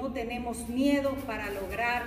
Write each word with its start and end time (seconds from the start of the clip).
no 0.00 0.12
tenemos 0.12 0.66
miedo 0.68 1.14
para 1.26 1.50
lograr 1.50 2.04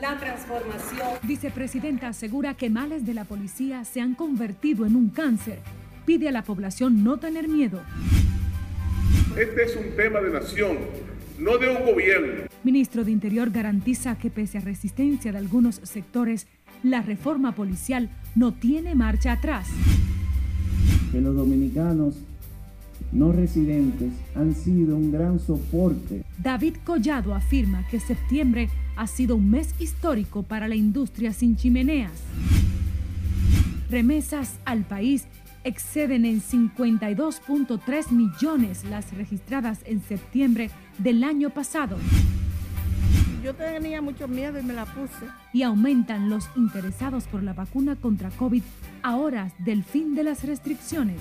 la 0.00 0.18
transformación. 0.18 1.08
Vicepresidenta 1.24 2.08
asegura 2.08 2.54
que 2.54 2.70
males 2.70 3.04
de 3.04 3.12
la 3.12 3.24
policía 3.24 3.84
se 3.84 4.00
han 4.00 4.14
convertido 4.14 4.86
en 4.86 4.96
un 4.96 5.10
cáncer. 5.10 5.58
Pide 6.06 6.28
a 6.28 6.32
la 6.32 6.42
población 6.42 7.04
no 7.04 7.18
tener 7.18 7.48
miedo. 7.48 7.82
Este 9.38 9.64
es 9.64 9.76
un 9.76 9.94
tema 9.94 10.20
de 10.20 10.30
nación, 10.30 10.78
no 11.38 11.58
de 11.58 11.68
un 11.68 11.84
gobierno. 11.84 12.44
Ministro 12.62 13.04
de 13.04 13.10
Interior 13.10 13.50
garantiza 13.50 14.16
que 14.16 14.30
pese 14.30 14.58
a 14.58 14.60
resistencia 14.62 15.30
de 15.30 15.38
algunos 15.38 15.80
sectores, 15.82 16.46
la 16.82 17.02
reforma 17.02 17.54
policial 17.54 18.08
no 18.34 18.54
tiene 18.54 18.94
marcha 18.94 19.32
atrás. 19.32 19.68
Que 21.12 21.20
los 21.20 21.36
dominicanos 21.36 22.16
no 23.14 23.32
residentes 23.32 24.12
han 24.34 24.54
sido 24.54 24.96
un 24.96 25.12
gran 25.12 25.38
soporte. 25.38 26.24
David 26.38 26.76
Collado 26.84 27.34
afirma 27.34 27.86
que 27.88 28.00
septiembre 28.00 28.68
ha 28.96 29.06
sido 29.06 29.36
un 29.36 29.50
mes 29.50 29.74
histórico 29.78 30.42
para 30.42 30.68
la 30.68 30.74
industria 30.74 31.32
sin 31.32 31.56
chimeneas. 31.56 32.12
Remesas 33.88 34.58
al 34.64 34.82
país 34.82 35.26
exceden 35.62 36.24
en 36.26 36.42
52.3 36.42 38.10
millones 38.10 38.84
las 38.84 39.12
registradas 39.16 39.80
en 39.86 40.02
septiembre 40.02 40.70
del 40.98 41.24
año 41.24 41.50
pasado. 41.50 41.96
Yo 43.42 43.54
tenía 43.54 44.00
mucho 44.00 44.26
miedo 44.26 44.58
y 44.58 44.62
me 44.62 44.72
la 44.72 44.86
puse. 44.86 45.26
Y 45.52 45.62
aumentan 45.62 46.30
los 46.30 46.48
interesados 46.56 47.24
por 47.24 47.42
la 47.42 47.52
vacuna 47.52 47.94
contra 47.94 48.30
COVID 48.30 48.62
a 49.02 49.16
horas 49.16 49.52
del 49.58 49.84
fin 49.84 50.14
de 50.14 50.24
las 50.24 50.44
restricciones. 50.44 51.20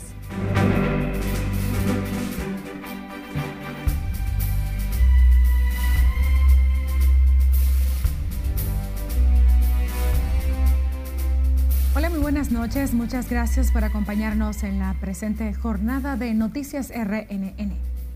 Noches. 12.64 12.94
Muchas 12.94 13.30
gracias 13.30 13.74
por 13.74 13.84
acompañarnos 13.84 14.64
en 14.64 14.80
la 14.80 14.94
presente 14.94 15.54
jornada 15.54 16.16
de 16.16 16.34
Noticias 16.34 16.94
RNN. 16.96 17.74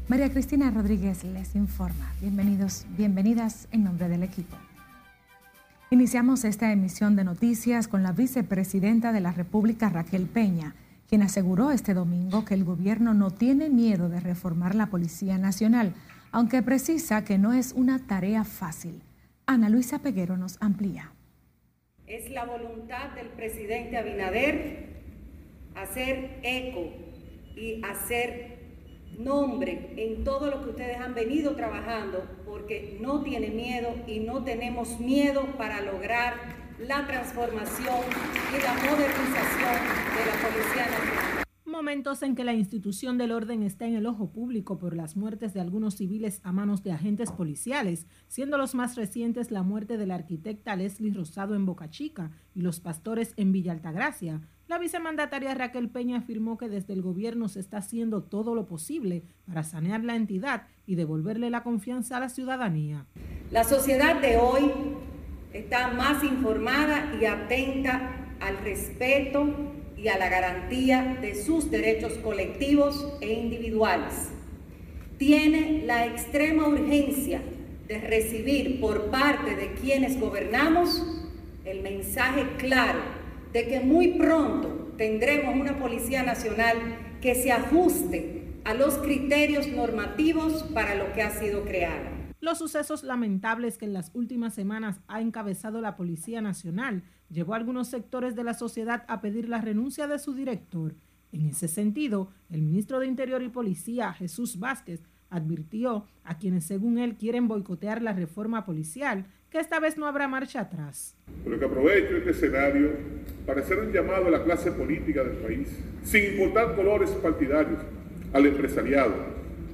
María 0.08 0.32
Cristina 0.32 0.72
Rodríguez 0.72 1.26
les 1.26 1.54
informa. 1.54 2.14
Bienvenidos, 2.22 2.86
bienvenidas 2.98 3.68
en 3.74 3.84
nombre 3.84 4.08
del 4.08 4.24
equipo. 4.24 4.56
Iniciamos 5.90 6.46
esta 6.46 6.72
emisión 6.72 7.18
de 7.18 7.26
noticias 7.26 7.90
con 7.90 8.04
la 8.04 8.14
vicepresidenta 8.14 9.12
de 9.12 9.20
la 9.20 9.34
República, 9.34 9.90
Raquel 9.90 10.28
Peña, 10.28 10.76
quien 11.10 11.24
aseguró 11.24 11.72
este 11.72 11.94
domingo 11.94 12.46
que 12.46 12.54
el 12.54 12.64
gobierno 12.64 13.14
no 13.14 13.32
tiene 13.32 13.70
miedo 13.70 14.08
de 14.08 14.22
reformar 14.22 14.76
la 14.76 14.86
Policía 14.86 15.38
Nacional, 15.38 15.94
aunque 16.32 16.62
precisa 16.62 17.26
que 17.26 17.38
no 17.38 17.52
es 17.52 17.74
una 17.74 18.00
tarea 18.00 18.46
fácil. 18.46 19.02
Ana 19.46 19.68
Luisa 19.68 20.00
Peguero 20.00 20.38
nos 20.38 20.56
amplía. 20.62 21.12
Es 22.08 22.32
la 22.32 22.46
voluntad 22.46 23.10
del 23.16 23.28
presidente 23.28 23.98
Abinader 23.98 24.88
hacer 25.76 26.40
eco 26.42 26.90
y 27.54 27.82
hacer 27.84 28.60
nombre 29.18 29.90
en 29.98 30.24
todo 30.24 30.50
lo 30.50 30.64
que 30.64 30.70
ustedes 30.70 31.02
han 31.02 31.14
venido 31.14 31.56
trabajando, 31.58 32.24
porque 32.46 32.98
no 33.02 33.24
tiene 33.24 33.50
miedo 33.50 33.94
y 34.08 34.20
no 34.22 34.42
tenemos 34.46 35.02
miedo 35.02 35.46
para 35.58 35.82
lograr 35.82 36.36
la 36.80 37.06
transformación 37.06 38.00
y 38.58 38.62
la 38.62 38.74
modernización 38.74 39.76
de 40.16 40.26
la 40.26 40.48
Policía 40.48 40.86
Nacional 40.86 41.37
momentos 41.78 42.24
en 42.24 42.34
que 42.34 42.44
la 42.44 42.56
institución 42.56 43.20
del 43.20 43.32
orden 43.32 43.62
está 43.62 43.86
en 43.86 43.94
el 43.94 44.08
ojo 44.08 44.32
público 44.32 44.80
por 44.80 44.96
las 44.96 45.16
muertes 45.16 45.54
de 45.54 45.62
algunos 45.62 45.94
civiles 45.94 46.42
a 46.44 46.52
manos 46.52 46.82
de 46.82 46.92
agentes 46.92 47.32
policiales, 47.32 48.08
siendo 48.28 48.58
los 48.58 48.74
más 48.74 48.96
recientes 48.96 49.52
la 49.52 49.62
muerte 49.62 49.96
de 49.96 50.08
la 50.08 50.16
arquitecta 50.16 50.76
Leslie 50.76 51.14
Rosado 51.14 51.54
en 51.54 51.68
Boca 51.68 51.92
Chica 51.92 52.32
y 52.56 52.62
los 52.62 52.80
pastores 52.80 53.36
en 53.38 53.52
Villa 53.52 53.74
Altagracia, 53.74 54.42
la 54.68 54.80
vicemandataria 54.80 55.54
Raquel 55.54 55.90
Peña 55.90 56.18
afirmó 56.18 56.58
que 56.58 56.68
desde 56.68 56.94
el 56.94 57.04
gobierno 57.04 57.48
se 57.48 57.60
está 57.60 57.78
haciendo 57.78 58.24
todo 58.24 58.56
lo 58.56 58.66
posible 58.66 59.22
para 59.46 59.62
sanear 59.62 60.04
la 60.04 60.16
entidad 60.16 60.64
y 60.88 60.96
devolverle 60.96 61.52
la 61.52 61.62
confianza 61.62 62.18
a 62.18 62.22
la 62.22 62.30
ciudadanía. 62.30 63.06
La 63.52 63.64
sociedad 63.64 64.20
de 64.20 64.38
hoy 64.38 64.72
está 65.54 65.94
más 65.94 66.24
informada 66.24 67.14
y 67.22 67.26
atenta 67.26 68.34
al 68.40 68.58
respeto 68.64 69.77
y 69.98 70.08
a 70.10 70.18
la 70.18 70.30
garantía 70.30 71.18
de 71.22 71.36
sus 71.36 71.72
derechos 71.72 72.14
colectivos 72.24 73.18
e 73.22 73.34
individuales. 73.34 74.30
Tiene 75.18 75.84
la 75.86 76.06
extrema 76.06 76.68
urgencia 76.68 77.42
de 77.88 78.00
recibir 78.00 78.80
por 78.80 79.10
parte 79.10 79.56
de 79.56 79.74
quienes 79.74 80.20
gobernamos 80.20 81.02
el 81.66 81.82
mensaje 81.82 82.46
claro 82.58 83.00
de 83.54 83.68
que 83.68 83.80
muy 83.80 84.14
pronto 84.14 84.94
tendremos 84.98 85.56
una 85.56 85.80
Policía 85.80 86.24
Nacional 86.24 86.78
que 87.22 87.34
se 87.36 87.52
ajuste 87.52 88.44
a 88.66 88.74
los 88.74 88.96
criterios 88.98 89.68
normativos 89.68 90.64
para 90.74 90.96
lo 90.96 91.14
que 91.14 91.22
ha 91.22 91.32
sido 91.32 91.64
creada. 91.64 92.12
Los 92.40 92.60
sucesos 92.60 93.04
lamentables 93.04 93.78
que 93.78 93.86
en 93.86 93.94
las 93.94 94.12
últimas 94.14 94.54
semanas 94.54 95.00
ha 95.08 95.22
encabezado 95.22 95.82
la 95.82 95.96
Policía 95.96 96.42
Nacional 96.42 97.04
llevó 97.30 97.54
a 97.54 97.58
algunos 97.58 97.88
sectores 97.90 98.36
de 98.36 98.44
la 98.44 98.54
sociedad 98.54 99.04
a 99.08 99.22
pedir 99.22 99.50
la 99.50 99.62
renuncia 99.62 100.08
de 100.08 100.20
su 100.20 100.34
director. 100.34 100.96
En 101.32 101.46
ese 101.46 101.68
sentido, 101.68 102.30
el 102.50 102.62
ministro 102.62 103.00
de 103.00 103.08
Interior 103.08 103.42
y 103.44 103.50
Policía, 103.50 104.14
Jesús 104.14 104.60
Vázquez, 104.60 105.02
advirtió 105.30 106.06
a 106.24 106.38
quienes 106.38 106.66
según 106.66 106.98
él 106.98 107.16
quieren 107.16 107.48
boicotear 107.48 108.02
la 108.02 108.14
reforma 108.14 108.66
policial 108.66 109.26
que 109.50 109.60
esta 109.60 109.80
vez 109.80 109.98
no 109.98 110.08
habrá 110.08 110.28
marcha 110.28 110.62
atrás. 110.62 111.16
Por 111.44 111.58
que 111.60 111.66
aprovecho 111.66 112.18
este 112.18 112.32
escenario 112.32 112.92
para 113.46 113.62
hacer 113.62 113.80
un 113.80 113.92
llamado 113.92 114.28
a 114.28 114.32
la 114.32 114.44
clase 114.44 114.72
política 114.72 115.24
del 115.24 115.38
país, 115.38 115.70
sin 116.04 116.34
importar 116.34 116.76
colores 116.76 117.10
partidarios, 117.12 117.80
al 118.34 118.46
empresariado, 118.46 119.16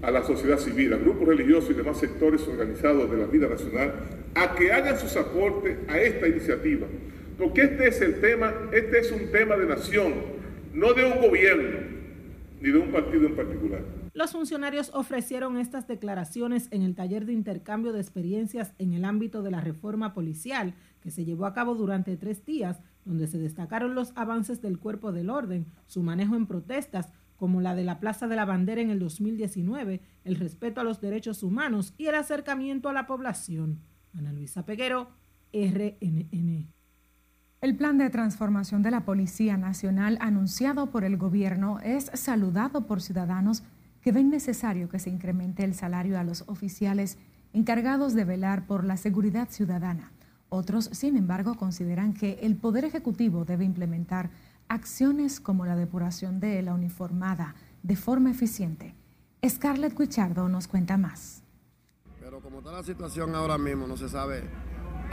a 0.01 0.11
la 0.11 0.23
sociedad 0.23 0.59
civil, 0.59 0.93
a 0.93 0.97
grupos 0.97 1.27
religiosos 1.27 1.71
y 1.71 1.73
demás 1.73 1.97
sectores 1.97 2.47
organizados 2.47 3.09
de 3.09 3.17
la 3.17 3.25
vida 3.25 3.47
nacional, 3.47 3.93
a 4.35 4.53
que 4.53 4.71
hagan 4.71 4.97
sus 4.97 5.15
aportes 5.17 5.77
a 5.87 5.97
esta 5.99 6.27
iniciativa 6.27 6.87
porque 7.37 7.63
este 7.63 7.87
es 7.87 8.01
el 8.01 8.21
tema, 8.21 8.53
este 8.71 8.99
es 8.99 9.11
un 9.11 9.31
tema 9.31 9.55
de 9.55 9.67
nación, 9.67 10.13
no 10.73 10.93
de 10.93 11.05
un 11.05 11.21
gobierno, 11.21 11.79
ni 12.61 12.71
de 12.71 12.77
un 12.77 12.91
partido 12.91 13.27
en 13.27 13.35
particular. 13.35 13.81
Los 14.13 14.31
funcionarios 14.31 14.91
ofrecieron 14.93 15.57
estas 15.57 15.87
declaraciones 15.87 16.67
en 16.69 16.83
el 16.83 16.93
taller 16.93 17.25
de 17.25 17.33
intercambio 17.33 17.93
de 17.93 17.99
experiencias 17.99 18.73
en 18.77 18.93
el 18.93 19.05
ámbito 19.05 19.41
de 19.41 19.49
la 19.49 19.59
reforma 19.59 20.13
policial 20.13 20.75
que 21.01 21.09
se 21.09 21.25
llevó 21.25 21.47
a 21.47 21.53
cabo 21.53 21.73
durante 21.73 22.15
tres 22.15 22.45
días, 22.45 22.79
donde 23.05 23.27
se 23.27 23.39
destacaron 23.39 23.95
los 23.95 24.13
avances 24.15 24.61
del 24.61 24.77
cuerpo 24.77 25.11
del 25.11 25.31
orden, 25.31 25.65
su 25.87 26.03
manejo 26.03 26.35
en 26.35 26.45
protestas, 26.45 27.09
como 27.37 27.59
la 27.59 27.73
de 27.73 27.83
la 27.83 27.99
Plaza 27.99 28.27
de 28.27 28.35
la 28.35 28.45
Bandera 28.45 28.81
en 28.81 28.91
el 28.91 28.99
2019, 28.99 29.99
el 30.23 30.35
respeto 30.35 30.79
a 30.79 30.83
los 30.83 31.01
derechos 31.01 31.41
humanos 31.41 31.93
y 31.97 32.05
el 32.05 32.15
acercamiento 32.15 32.89
a 32.89 32.93
la 32.93 33.07
población. 33.07 33.81
Ana 34.13 34.31
Luisa 34.31 34.63
Peguero, 34.65 35.09
RNN. 35.51 36.71
El 37.63 37.77
plan 37.77 37.97
de 37.97 38.09
transformación 38.09 38.81
de 38.81 38.91
la 38.91 39.05
Policía 39.05 39.55
Nacional 39.55 40.17
anunciado 40.19 40.87
por 40.87 41.05
el 41.05 41.15
gobierno 41.15 41.79
es 41.79 42.11
saludado 42.13 42.85
por 42.87 43.01
ciudadanos 43.01 43.63
que 44.01 44.11
ven 44.11 44.29
necesario 44.29 44.89
que 44.89 44.99
se 44.99 45.09
incremente 45.09 45.63
el 45.63 45.73
salario 45.73 46.19
a 46.19 46.25
los 46.25 46.43
oficiales 46.47 47.17
encargados 47.53 48.15
de 48.15 48.25
velar 48.25 48.67
por 48.67 48.83
la 48.83 48.97
seguridad 48.97 49.47
ciudadana. 49.49 50.11
Otros, 50.49 50.89
sin 50.91 51.15
embargo, 51.15 51.55
consideran 51.55 52.13
que 52.13 52.37
el 52.41 52.57
Poder 52.57 52.83
Ejecutivo 52.83 53.45
debe 53.45 53.63
implementar 53.63 54.29
acciones 54.67 55.39
como 55.39 55.65
la 55.65 55.77
depuración 55.77 56.41
de 56.41 56.61
la 56.63 56.73
uniformada 56.73 57.55
de 57.81 57.95
forma 57.95 58.29
eficiente. 58.29 58.93
Scarlett 59.47 59.97
Guichardo 59.97 60.49
nos 60.49 60.67
cuenta 60.67 60.97
más. 60.97 61.43
Pero 62.19 62.41
como 62.41 62.57
está 62.57 62.73
la 62.73 62.83
situación 62.83 63.33
ahora 63.33 63.57
mismo, 63.57 63.87
no 63.87 63.95
se 63.95 64.09
sabe 64.09 64.49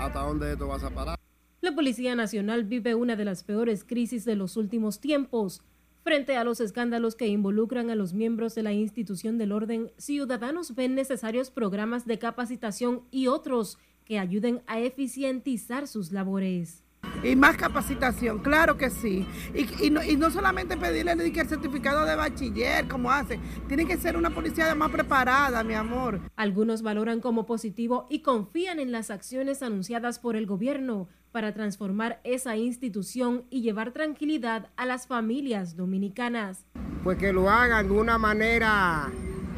hasta 0.00 0.18
dónde 0.18 0.50
esto 0.50 0.66
va 0.66 0.74
a 0.74 0.90
parar. 0.90 1.19
La 1.62 1.74
Policía 1.74 2.14
Nacional 2.14 2.64
vive 2.64 2.94
una 2.94 3.16
de 3.16 3.26
las 3.26 3.44
peores 3.44 3.84
crisis 3.84 4.24
de 4.24 4.34
los 4.34 4.56
últimos 4.56 4.98
tiempos. 4.98 5.60
Frente 6.02 6.34
a 6.34 6.42
los 6.42 6.58
escándalos 6.58 7.16
que 7.16 7.26
involucran 7.26 7.90
a 7.90 7.94
los 7.94 8.14
miembros 8.14 8.54
de 8.54 8.62
la 8.62 8.72
institución 8.72 9.36
del 9.36 9.52
orden, 9.52 9.92
ciudadanos 9.98 10.74
ven 10.74 10.94
necesarios 10.94 11.50
programas 11.50 12.06
de 12.06 12.18
capacitación 12.18 13.02
y 13.10 13.26
otros 13.26 13.76
que 14.06 14.18
ayuden 14.18 14.62
a 14.66 14.80
eficientizar 14.80 15.86
sus 15.86 16.12
labores. 16.12 16.82
Y 17.22 17.36
más 17.36 17.58
capacitación, 17.58 18.38
claro 18.38 18.78
que 18.78 18.88
sí. 18.88 19.26
Y, 19.54 19.90
no, 19.90 20.30
solamente 20.30 20.78
pedirle 20.78 21.12
el 21.12 21.48
certificado 21.48 22.06
de 22.06 22.16
bachiller, 22.16 22.88
como 22.88 23.12
hace. 23.12 23.38
Tiene 23.68 23.86
que 23.86 23.98
ser 23.98 24.16
una 24.16 24.30
policía 24.30 24.74
más 24.74 24.90
preparada, 24.90 25.62
mi 25.62 25.74
amor. 25.74 26.22
Algunos 26.36 26.80
valoran 26.80 27.20
como 27.20 27.44
positivo 27.44 28.06
y 28.08 28.20
confían 28.20 28.80
en 28.80 28.92
las 28.92 29.10
acciones 29.10 29.62
anunciadas 29.62 30.18
por 30.18 30.36
el 30.36 30.46
gobierno 30.46 31.08
para 31.30 31.52
transformar 31.54 32.20
esa 32.24 32.56
institución 32.56 33.44
y 33.50 33.62
llevar 33.62 33.92
tranquilidad 33.92 34.68
a 34.76 34.86
las 34.86 35.06
familias 35.06 35.76
dominicanas. 35.76 36.64
Pues 37.04 37.18
que 37.18 37.32
lo 37.32 37.48
hagan 37.48 37.88
de 37.88 37.92
una 37.92 38.18
manera 38.18 39.10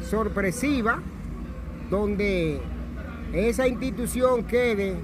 sorpresiva, 0.09 1.01
donde 1.89 2.61
esa 3.33 3.67
institución 3.67 4.45
quede 4.45 4.95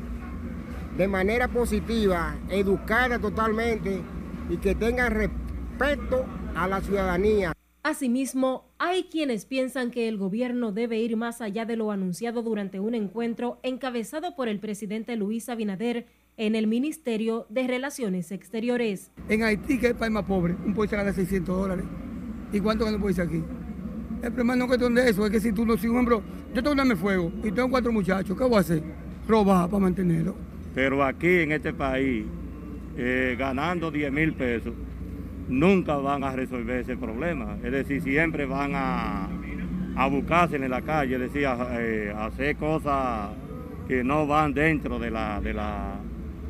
de 0.98 1.08
manera 1.08 1.48
positiva, 1.48 2.36
educada 2.50 3.20
totalmente 3.20 4.02
y 4.50 4.58
que 4.58 4.76
tenga 4.76 5.10
respeto 5.10 6.26
a 6.56 6.68
la 6.68 6.82
ciudadanía. 6.82 7.54
Asimismo, 7.84 8.66
hay 8.78 9.06
quienes 9.06 9.46
piensan 9.46 9.90
que 9.90 10.10
el 10.10 10.18
gobierno 10.18 10.74
debe 10.74 11.00
ir 11.00 11.16
más 11.16 11.40
allá 11.40 11.66
de 11.66 11.78
lo 11.78 11.92
anunciado 11.92 12.42
durante 12.44 12.80
un 12.80 12.94
encuentro 12.94 13.60
encabezado 13.64 14.36
por 14.36 14.50
el 14.50 14.60
presidente 14.60 15.16
Luis 15.16 15.48
Abinader 15.48 16.06
en 16.40 16.56
el 16.56 16.68
Ministerio 16.68 17.46
de 17.50 17.68
Relaciones 17.68 18.32
Exteriores. 18.32 19.12
En 19.28 19.44
Haití, 19.44 19.78
que 19.78 19.88
es 19.88 19.92
el 19.92 19.98
país 19.98 20.12
más 20.12 20.24
pobre, 20.24 20.56
un 20.66 20.74
policía 20.74 20.98
gana 20.98 21.12
600 21.12 21.56
dólares. 21.56 21.86
¿Y 22.54 22.62
cuánto 22.62 22.86
gana 22.86 22.96
un 22.96 23.02
policía 23.02 23.26
aquí? 23.26 23.44
El 24.24 24.32
problema 24.32 24.56
no 24.56 24.64
es 24.64 24.68
cuestión 24.70 24.96
de 24.96 25.10
eso, 25.10 25.26
es 25.26 25.32
que 25.32 25.42
si 25.42 25.52
tú 25.52 25.66
no, 25.66 25.76
si 25.76 25.90
un 25.90 25.98
hombre, 25.98 26.16
yo 26.54 26.64
tengo 26.64 26.72
un 26.72 26.80
arma 26.80 26.96
fuego 26.96 27.30
y 27.44 27.52
tengo 27.52 27.70
cuatro 27.70 27.92
muchachos, 27.92 28.38
¿qué 28.38 28.44
voy 28.46 28.56
a 28.56 28.60
hacer? 28.62 28.82
Robar 29.28 29.70
para 29.70 29.82
mantenerlo. 29.82 30.34
Pero 30.74 31.04
aquí 31.04 31.42
en 31.42 31.52
este 31.52 31.74
país, 31.74 32.26
eh, 32.98 33.36
ganando 33.38 33.92
10 33.92 34.10
mil 34.10 34.34
pesos, 34.34 34.74
nunca 35.50 35.98
van 35.98 36.24
a 36.24 36.32
resolver 36.32 36.80
ese 36.80 36.96
problema. 36.96 37.58
Es 37.62 37.72
decir, 37.74 38.02
siempre 38.02 38.46
van 38.46 38.72
a, 38.76 39.28
a 39.98 40.08
buscarse 40.08 40.56
en 40.56 40.70
la 40.70 40.82
calle, 40.84 41.16
es 41.16 41.22
decir, 41.22 41.46
a, 41.48 41.82
eh, 41.82 42.14
hacer 42.18 42.56
cosas 42.56 43.32
que 43.90 44.06
no 44.06 44.26
van 44.26 44.54
dentro 44.54 45.00
de 45.00 45.12
la... 45.12 45.42
De 45.42 45.54
la 45.54 46.00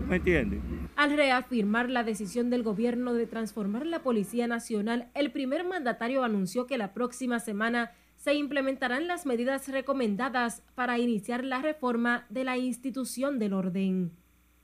¿Me 0.10 0.16
entiendes? 0.16 0.60
Al 0.96 1.16
reafirmar 1.16 1.90
la 1.90 2.04
decisión 2.04 2.50
del 2.50 2.64
gobierno 2.64 3.14
de 3.14 3.28
transformar 3.28 3.86
la 3.86 4.02
Policía 4.02 4.48
Nacional, 4.48 5.10
el 5.14 5.32
primer 5.32 5.64
mandatario 5.64 6.24
anunció 6.24 6.66
que 6.66 6.80
la 6.80 6.94
próxima 6.94 7.40
semana 7.40 7.92
se 8.16 8.34
implementarán 8.34 9.08
las 9.08 9.28
medidas 9.28 9.68
recomendadas 9.68 10.64
para 10.74 10.98
iniciar 10.98 11.44
la 11.44 11.62
reforma 11.62 12.26
de 12.30 12.44
la 12.44 12.58
institución 12.58 13.38
del 13.38 13.54
orden. 13.54 14.12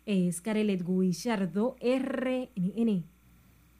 Es 0.07 0.41
Carelet 0.41 0.83
Guillardo, 0.83 1.75
RNN. 1.79 3.05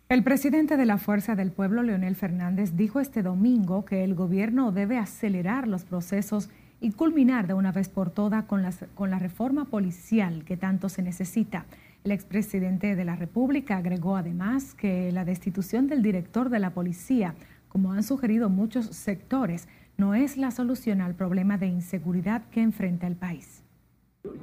El 0.08 0.24
presidente 0.24 0.78
de 0.78 0.86
la 0.86 1.00
Fuerza 1.00 1.36
del 1.36 1.52
Pueblo, 1.52 1.82
Leonel 1.82 2.16
Fernández, 2.16 2.76
dijo 2.76 3.00
este 3.00 3.24
domingo 3.24 3.86
que 3.86 4.04
el 4.04 4.14
gobierno 4.14 4.72
debe 4.72 5.00
acelerar 5.00 5.68
los 5.68 5.84
procesos 5.84 6.50
y 6.86 6.92
culminar 6.92 7.48
de 7.48 7.56
una 7.56 7.72
vez 7.72 7.90
por 7.90 8.12
todas 8.12 8.44
con, 8.44 8.64
con 8.94 9.10
la 9.10 9.18
reforma 9.18 9.66
policial 9.66 10.44
que 10.46 10.56
tanto 10.56 10.88
se 10.88 11.02
necesita. 11.02 11.66
El 12.04 12.12
expresidente 12.12 12.96
de 12.96 13.04
la 13.04 13.16
República 13.16 13.78
agregó 13.78 14.18
además 14.18 14.76
que 14.76 15.12
la 15.12 15.26
destitución 15.26 15.88
del 15.88 16.04
director 16.04 16.50
de 16.50 16.60
la 16.60 16.76
policía, 16.76 17.34
como 17.70 17.92
han 17.92 18.04
sugerido 18.04 18.50
muchos 18.50 18.86
sectores, 18.86 19.68
no 19.98 20.14
es 20.14 20.38
la 20.38 20.52
solución 20.52 21.02
al 21.02 21.16
problema 21.16 21.58
de 21.58 21.66
inseguridad 21.66 22.44
que 22.52 22.62
enfrenta 22.62 23.08
el 23.08 23.16
país. 23.16 23.64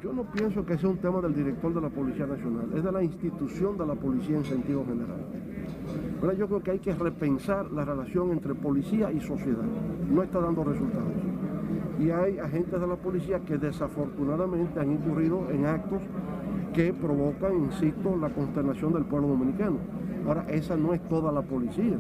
Yo 0.03 0.13
no 0.13 0.25
pienso 0.25 0.67
que 0.67 0.77
sea 0.79 0.89
un 0.89 0.99
tema 0.99 1.21
del 1.21 1.35
director 1.35 1.73
de 1.73 1.81
la 1.81 1.91
Policía 1.91 2.27
Nacional, 2.27 2.71
es 2.75 2.83
de 2.83 2.91
la 2.91 3.05
institución 3.05 3.79
de 3.79 3.87
la 3.87 3.95
policía 3.95 4.37
en 4.37 4.45
sentido 4.45 4.85
general. 4.85 6.37
Yo 6.37 6.49
creo 6.49 6.63
que 6.63 6.71
hay 6.73 6.79
que 6.81 6.93
repensar 6.93 7.71
la 7.71 7.85
relación 7.85 8.33
entre 8.33 8.53
policía 8.55 9.13
y 9.13 9.21
sociedad. 9.21 9.65
No 10.11 10.25
está 10.25 10.41
dando 10.41 10.65
resultados. 10.65 11.13
Y 12.03 12.11
hay 12.11 12.39
agentes 12.39 12.81
de 12.81 12.87
la 12.87 12.97
policía 12.97 13.39
que 13.41 13.59
desafortunadamente 13.59 14.81
han 14.81 14.91
incurrido 14.91 15.49
en 15.51 15.67
actos 15.67 16.03
que 16.75 16.93
provocan, 16.93 17.55
insisto, 17.65 18.17
la 18.17 18.29
consternación 18.31 18.93
del 18.93 19.05
pueblo 19.05 19.29
dominicano. 19.29 19.77
Ahora, 20.27 20.45
esa 20.49 20.77
no 20.77 20.95
es 20.95 21.09
toda 21.09 21.31
la 21.31 21.43
policía. 21.43 21.97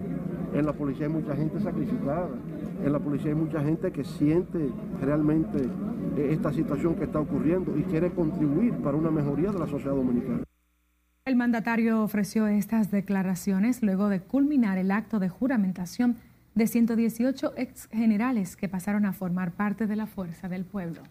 En 0.53 0.67
la 0.67 0.73
policía 0.73 1.07
hay 1.07 1.13
mucha 1.13 1.37
gente 1.37 1.61
sacrificada. 1.61 2.31
En 2.85 2.93
la 2.93 2.99
policía 2.99 3.31
hay 3.31 3.37
mucha 3.37 3.63
gente 3.63 3.93
que 3.93 4.03
siente 4.03 4.71
realmente 5.01 5.69
eh, 6.17 6.29
esta 6.33 6.53
situación 6.53 6.97
que 6.97 7.05
está 7.05 7.21
ocurriendo 7.21 7.79
y 7.79 7.83
quiere 7.85 8.11
contribuir 8.11 8.75
para 8.79 8.97
una 8.97 9.11
mejoría 9.11 9.53
de 9.53 9.59
la 9.61 9.69
sociedad 9.69 9.95
dominicana. 9.95 10.43
El 11.25 11.37
mandatario 11.37 12.03
ofreció 12.03 12.49
estas 12.49 12.91
declaraciones 12.91 13.85
luego 13.85 14.09
de 14.09 14.21
culminar 14.21 14.79
el 14.79 14.91
acto 14.91 15.21
de 15.21 15.29
juramentación 15.29 16.17
de 16.55 16.67
118 16.67 17.55
ex 17.57 17.89
generales 17.89 18.57
que 18.57 18.69
pasaron 18.69 19.07
a 19.07 19.13
formar 19.13 19.53
parte 19.53 19.87
de 19.87 19.97
la 19.97 20.07
Fuerza 20.07 20.49
del 20.49 20.65
Pueblo 20.65 21.03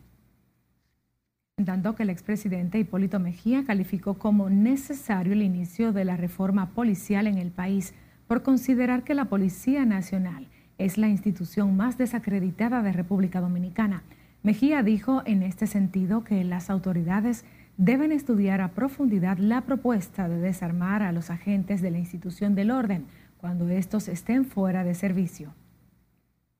dando 1.65 1.95
que 1.95 2.03
el 2.03 2.09
expresidente 2.09 2.79
Hipólito 2.79 3.19
Mejía 3.19 3.63
calificó 3.65 4.15
como 4.15 4.49
necesario 4.49 5.33
el 5.33 5.41
inicio 5.41 5.93
de 5.93 6.05
la 6.05 6.17
reforma 6.17 6.69
policial 6.71 7.27
en 7.27 7.37
el 7.37 7.51
país 7.51 7.93
por 8.27 8.43
considerar 8.43 9.03
que 9.03 9.13
la 9.13 9.25
Policía 9.25 9.85
Nacional 9.85 10.47
es 10.77 10.97
la 10.97 11.07
institución 11.07 11.75
más 11.75 11.97
desacreditada 11.97 12.81
de 12.81 12.91
República 12.91 13.41
Dominicana. 13.41 14.03
Mejía 14.43 14.81
dijo 14.81 15.21
en 15.25 15.43
este 15.43 15.67
sentido 15.67 16.23
que 16.23 16.43
las 16.43 16.69
autoridades 16.69 17.45
deben 17.77 18.11
estudiar 18.11 18.61
a 18.61 18.69
profundidad 18.69 19.37
la 19.37 19.61
propuesta 19.61 20.27
de 20.27 20.37
desarmar 20.37 21.03
a 21.03 21.11
los 21.11 21.29
agentes 21.29 21.81
de 21.81 21.91
la 21.91 21.99
institución 21.99 22.55
del 22.55 22.71
orden 22.71 23.05
cuando 23.41 23.67
estos 23.69 24.07
estén 24.07 24.45
fuera 24.45 24.83
de 24.83 24.95
servicio. 24.95 25.53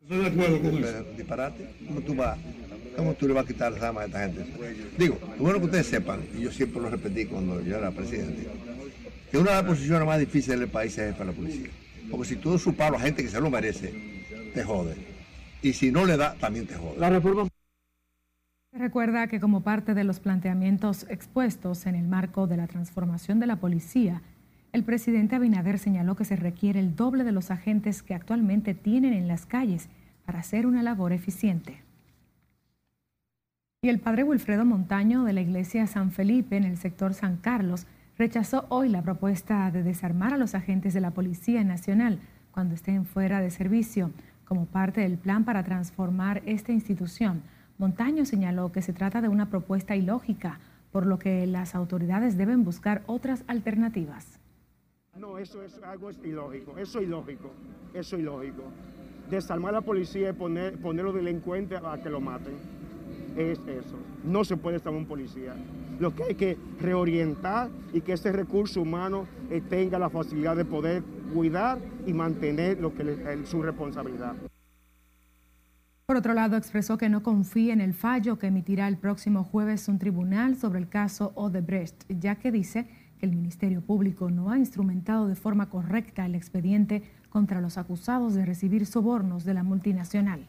Estoy 0.01 0.17
de 0.17 0.27
acuerdo 0.27 0.61
con 0.61 0.83
eso. 0.83 1.03
Disparate. 1.15 1.69
¿Cómo 1.87 2.01
tú 2.01 2.15
vas 2.15 2.37
¿Cómo 2.95 3.13
tú 3.13 3.27
le 3.27 3.33
vas 3.33 3.45
a 3.45 3.47
quitar 3.47 3.71
las 3.71 3.81
armas 3.81 4.03
a 4.03 4.05
esta 4.07 4.19
gente? 4.19 4.45
Digo, 4.97 5.17
bueno 5.39 5.59
que 5.59 5.65
ustedes 5.65 5.87
sepan, 5.87 6.21
y 6.37 6.41
yo 6.41 6.51
siempre 6.51 6.81
lo 6.81 6.89
repetí 6.89 7.25
cuando 7.25 7.61
yo 7.61 7.77
era 7.77 7.91
presidente, 7.91 8.47
que 9.31 9.37
una 9.37 9.51
de 9.51 9.55
las 9.57 9.65
posiciones 9.65 10.05
más 10.05 10.19
difíciles 10.19 10.59
del 10.59 10.69
país 10.69 10.97
es 10.97 11.13
para 11.13 11.31
la 11.31 11.35
policía. 11.35 11.69
Porque 12.09 12.27
si 12.27 12.35
tú 12.35 12.59
su 12.59 12.75
palo 12.75 12.97
a 12.97 12.99
gente 12.99 13.23
que 13.23 13.29
se 13.29 13.39
lo 13.39 13.49
merece, 13.49 13.93
te 14.53 14.63
jode. 14.63 14.95
Y 15.61 15.73
si 15.73 15.91
no 15.91 16.05
le 16.05 16.17
da, 16.17 16.35
también 16.35 16.67
te 16.67 16.75
jode. 16.75 16.99
La 16.99 17.09
reforma... 17.09 17.47
Recuerda 18.73 19.27
que 19.27 19.39
como 19.39 19.61
parte 19.61 19.93
de 19.93 20.03
los 20.03 20.19
planteamientos 20.19 21.05
expuestos 21.09 21.85
en 21.85 21.95
el 21.95 22.07
marco 22.07 22.47
de 22.47 22.57
la 22.57 22.67
transformación 22.67 23.39
de 23.39 23.47
la 23.47 23.57
policía, 23.57 24.21
el 24.73 24.83
presidente 24.83 25.35
Abinader 25.35 25.79
señaló 25.79 26.15
que 26.15 26.25
se 26.25 26.35
requiere 26.35 26.79
el 26.79 26.95
doble 26.95 27.23
de 27.23 27.31
los 27.31 27.51
agentes 27.51 28.01
que 28.01 28.13
actualmente 28.13 28.73
tienen 28.73 29.13
en 29.13 29.27
las 29.27 29.45
calles 29.45 29.89
para 30.25 30.39
hacer 30.39 30.65
una 30.65 30.81
labor 30.81 31.11
eficiente. 31.11 31.81
Y 33.81 33.89
el 33.89 33.99
padre 33.99 34.23
Wilfredo 34.23 34.63
Montaño 34.63 35.23
de 35.23 35.33
la 35.33 35.41
iglesia 35.41 35.87
San 35.87 36.11
Felipe 36.11 36.55
en 36.55 36.63
el 36.63 36.77
sector 36.77 37.13
San 37.13 37.37
Carlos 37.37 37.87
rechazó 38.17 38.65
hoy 38.69 38.89
la 38.89 39.01
propuesta 39.01 39.71
de 39.71 39.83
desarmar 39.83 40.33
a 40.33 40.37
los 40.37 40.53
agentes 40.53 40.93
de 40.93 41.01
la 41.01 41.11
Policía 41.11 41.63
Nacional 41.63 42.19
cuando 42.51 42.75
estén 42.75 43.05
fuera 43.05 43.41
de 43.41 43.49
servicio 43.49 44.11
como 44.45 44.67
parte 44.67 45.01
del 45.01 45.17
plan 45.17 45.43
para 45.43 45.63
transformar 45.63 46.43
esta 46.45 46.71
institución. 46.71 47.41
Montaño 47.77 48.25
señaló 48.25 48.71
que 48.71 48.81
se 48.81 48.93
trata 48.93 49.21
de 49.21 49.29
una 49.29 49.49
propuesta 49.49 49.95
ilógica, 49.95 50.59
por 50.91 51.07
lo 51.07 51.17
que 51.17 51.47
las 51.47 51.73
autoridades 51.73 52.37
deben 52.37 52.63
buscar 52.63 53.01
otras 53.07 53.43
alternativas. 53.47 54.40
No, 55.21 55.37
eso 55.37 55.61
es 55.61 55.79
algo 55.83 56.09
ilógico, 56.23 56.75
eso 56.79 56.97
es 56.97 57.05
ilógico, 57.05 57.51
eso 57.93 58.15
es 58.15 58.21
ilógico. 58.23 58.63
Desarmar 59.29 59.75
a 59.75 59.77
la 59.77 59.81
policía 59.81 60.31
y 60.31 60.33
poner, 60.33 60.79
poner 60.79 61.05
los 61.05 61.13
delincuentes 61.13 61.79
a 61.79 62.01
que 62.01 62.09
lo 62.09 62.19
maten 62.19 62.55
es 63.37 63.59
eso. 63.59 63.97
No 64.23 64.43
se 64.43 64.57
puede 64.57 64.77
estar 64.77 64.91
un 64.91 65.05
policía. 65.05 65.53
Lo 65.99 66.15
que 66.15 66.23
hay 66.23 66.33
que 66.33 66.57
reorientar 66.79 67.69
y 67.93 68.01
que 68.01 68.13
ese 68.13 68.31
recurso 68.31 68.81
humano 68.81 69.27
eh, 69.51 69.61
tenga 69.61 69.99
la 69.99 70.09
facilidad 70.09 70.55
de 70.55 70.65
poder 70.65 71.03
cuidar 71.31 71.77
y 72.07 72.13
mantener 72.13 72.81
lo 72.81 72.95
que 72.95 73.45
su 73.45 73.61
responsabilidad. 73.61 74.33
Por 76.07 76.17
otro 76.17 76.33
lado, 76.33 76.57
expresó 76.57 76.97
que 76.97 77.09
no 77.09 77.21
confía 77.21 77.73
en 77.73 77.79
el 77.79 77.93
fallo 77.93 78.39
que 78.39 78.47
emitirá 78.47 78.87
el 78.87 78.97
próximo 78.97 79.43
jueves 79.43 79.87
un 79.87 79.99
tribunal 79.99 80.57
sobre 80.57 80.79
el 80.79 80.89
caso 80.89 81.31
Odebrecht, 81.35 82.05
ya 82.09 82.35
que 82.35 82.51
dice 82.51 82.87
que 83.21 83.27
el 83.27 83.35
Ministerio 83.35 83.81
Público 83.81 84.31
no 84.31 84.49
ha 84.49 84.57
instrumentado 84.57 85.27
de 85.27 85.35
forma 85.35 85.69
correcta 85.69 86.25
el 86.25 86.33
expediente 86.33 87.03
contra 87.29 87.61
los 87.61 87.77
acusados 87.77 88.33
de 88.33 88.47
recibir 88.47 88.87
sobornos 88.87 89.45
de 89.45 89.53
la 89.53 89.61
multinacional. 89.61 90.47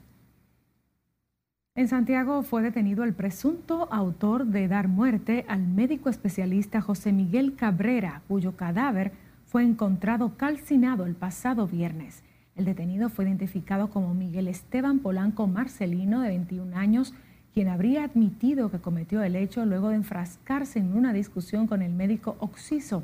En 1.74 1.88
Santiago 1.88 2.42
fue 2.42 2.62
detenido 2.62 3.04
el 3.04 3.12
presunto 3.12 3.92
autor 3.92 4.46
de 4.46 4.68
dar 4.68 4.88
muerte 4.88 5.44
al 5.48 5.66
médico 5.66 6.08
especialista 6.08 6.80
José 6.80 7.12
Miguel 7.12 7.56
Cabrera, 7.56 8.22
cuyo 8.26 8.56
cadáver 8.56 9.12
fue 9.46 9.64
encontrado 9.64 10.38
calcinado 10.38 11.04
el 11.04 11.14
pasado 11.14 11.66
viernes. 11.66 12.22
El 12.56 12.64
detenido 12.64 13.10
fue 13.10 13.26
identificado 13.26 13.90
como 13.90 14.14
Miguel 14.14 14.48
Esteban 14.48 15.00
Polanco 15.00 15.46
Marcelino, 15.46 16.22
de 16.22 16.28
21 16.28 16.74
años, 16.74 17.12
quien 17.52 17.68
habría 17.68 18.04
admitido 18.04 18.70
que 18.70 18.78
cometió 18.78 19.22
el 19.22 19.36
hecho 19.36 19.64
luego 19.66 19.90
de 19.90 19.96
enfrascarse 19.96 20.78
en 20.78 20.96
una 20.96 21.12
discusión 21.12 21.66
con 21.66 21.82
el 21.82 21.92
médico 21.92 22.36
Oxiso. 22.40 23.02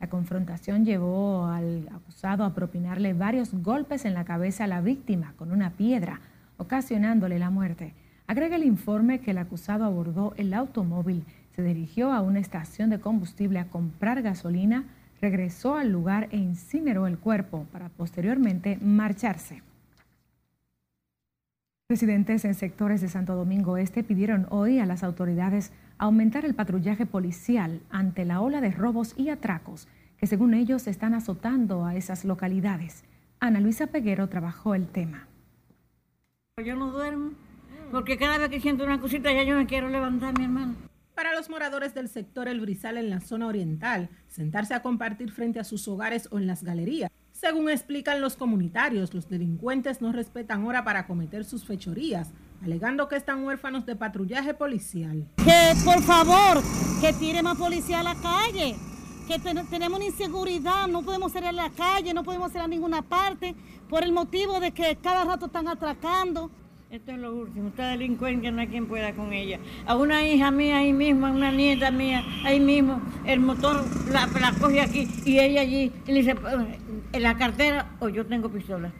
La 0.00 0.08
confrontación 0.10 0.84
llevó 0.84 1.46
al 1.46 1.88
acusado 1.88 2.44
a 2.44 2.54
propinarle 2.54 3.14
varios 3.14 3.54
golpes 3.54 4.04
en 4.04 4.12
la 4.12 4.24
cabeza 4.24 4.64
a 4.64 4.66
la 4.68 4.82
víctima 4.82 5.32
con 5.38 5.50
una 5.50 5.70
piedra, 5.70 6.20
ocasionándole 6.58 7.38
la 7.38 7.50
muerte. 7.50 7.94
Agrega 8.26 8.56
el 8.56 8.64
informe 8.64 9.20
que 9.20 9.30
el 9.30 9.38
acusado 9.38 9.84
abordó 9.84 10.34
el 10.36 10.52
automóvil, 10.52 11.24
se 11.54 11.62
dirigió 11.62 12.12
a 12.12 12.20
una 12.20 12.40
estación 12.40 12.90
de 12.90 13.00
combustible 13.00 13.58
a 13.58 13.68
comprar 13.68 14.20
gasolina, 14.20 14.84
regresó 15.22 15.76
al 15.76 15.90
lugar 15.90 16.28
e 16.30 16.36
incineró 16.36 17.06
el 17.06 17.16
cuerpo 17.16 17.66
para 17.72 17.88
posteriormente 17.88 18.78
marcharse. 18.82 19.62
Residentes 21.88 22.44
en 22.44 22.56
sectores 22.56 23.00
de 23.00 23.08
Santo 23.08 23.36
Domingo 23.36 23.76
Este 23.76 24.02
pidieron 24.02 24.48
hoy 24.50 24.80
a 24.80 24.86
las 24.86 25.04
autoridades 25.04 25.70
aumentar 25.98 26.44
el 26.44 26.52
patrullaje 26.52 27.06
policial 27.06 27.80
ante 27.90 28.24
la 28.24 28.40
ola 28.40 28.60
de 28.60 28.72
robos 28.72 29.14
y 29.16 29.28
atracos 29.28 29.86
que 30.18 30.26
según 30.26 30.54
ellos 30.54 30.88
están 30.88 31.14
azotando 31.14 31.84
a 31.84 31.94
esas 31.94 32.24
localidades. 32.24 33.04
Ana 33.38 33.60
Luisa 33.60 33.86
Peguero 33.86 34.28
trabajó 34.28 34.74
el 34.74 34.88
tema. 34.88 35.28
Yo 36.56 36.74
no 36.74 36.90
duermo, 36.90 37.30
porque 37.92 38.18
cada 38.18 38.38
vez 38.38 38.48
que 38.48 38.60
siento 38.60 38.82
una 38.82 38.98
cosita 38.98 39.32
ya 39.32 39.44
yo 39.44 39.54
me 39.54 39.66
quiero 39.66 39.88
levantar, 39.88 40.36
mi 40.36 40.46
hermano. 40.46 40.74
Para 41.14 41.36
los 41.36 41.48
moradores 41.48 41.94
del 41.94 42.08
sector 42.08 42.48
El 42.48 42.60
Brizal 42.60 42.96
en 42.96 43.10
la 43.10 43.20
zona 43.20 43.46
oriental, 43.46 44.08
sentarse 44.26 44.74
a 44.74 44.82
compartir 44.82 45.30
frente 45.30 45.60
a 45.60 45.64
sus 45.64 45.86
hogares 45.86 46.28
o 46.32 46.38
en 46.38 46.48
las 46.48 46.64
galerías. 46.64 47.12
Según 47.38 47.68
explican 47.68 48.22
los 48.22 48.34
comunitarios, 48.34 49.12
los 49.12 49.28
delincuentes 49.28 50.00
no 50.00 50.10
respetan 50.10 50.64
hora 50.64 50.84
para 50.84 51.06
cometer 51.06 51.44
sus 51.44 51.66
fechorías, 51.66 52.30
alegando 52.62 53.08
que 53.08 53.16
están 53.16 53.44
huérfanos 53.44 53.84
de 53.84 53.94
patrullaje 53.94 54.54
policial. 54.54 55.28
Que 55.36 55.74
por 55.84 56.02
favor, 56.02 56.62
que 57.02 57.12
tire 57.12 57.42
más 57.42 57.58
policía 57.58 58.00
a 58.00 58.04
la 58.04 58.14
calle, 58.14 58.74
que 59.28 59.38
tenemos 59.38 59.98
una 59.98 60.06
inseguridad, 60.06 60.88
no 60.88 61.02
podemos 61.02 61.30
salir 61.30 61.50
a 61.50 61.52
la 61.52 61.68
calle, 61.68 62.14
no 62.14 62.24
podemos 62.24 62.54
ir 62.54 62.60
a 62.62 62.68
ninguna 62.68 63.02
parte, 63.02 63.54
por 63.90 64.02
el 64.02 64.12
motivo 64.12 64.58
de 64.58 64.72
que 64.72 64.96
cada 64.96 65.24
rato 65.24 65.44
están 65.46 65.68
atracando. 65.68 66.50
Esto 66.88 67.10
es 67.10 67.18
lo 67.18 67.34
último, 67.34 67.68
esta 67.68 67.88
delincuencia 67.88 68.52
no 68.52 68.60
hay 68.60 68.68
quien 68.68 68.86
pueda 68.86 69.12
con 69.12 69.32
ella. 69.32 69.58
A 69.86 69.96
una 69.96 70.24
hija 70.24 70.52
mía 70.52 70.78
ahí 70.78 70.92
mismo, 70.92 71.26
a 71.26 71.32
una 71.32 71.50
nieta 71.50 71.90
mía 71.90 72.24
ahí 72.44 72.60
mismo, 72.60 73.02
el 73.26 73.40
motor 73.40 73.84
la, 74.12 74.28
coge 74.60 74.80
aquí 74.80 75.08
y 75.24 75.40
ella 75.40 75.62
allí 75.62 75.92
y 76.06 76.12
le 76.12 76.18
dice, 76.20 76.36
en 77.12 77.22
la 77.22 77.36
cartera 77.36 77.96
o 77.98 78.08
yo 78.08 78.24
tengo 78.24 78.48
pistola. 78.50 78.92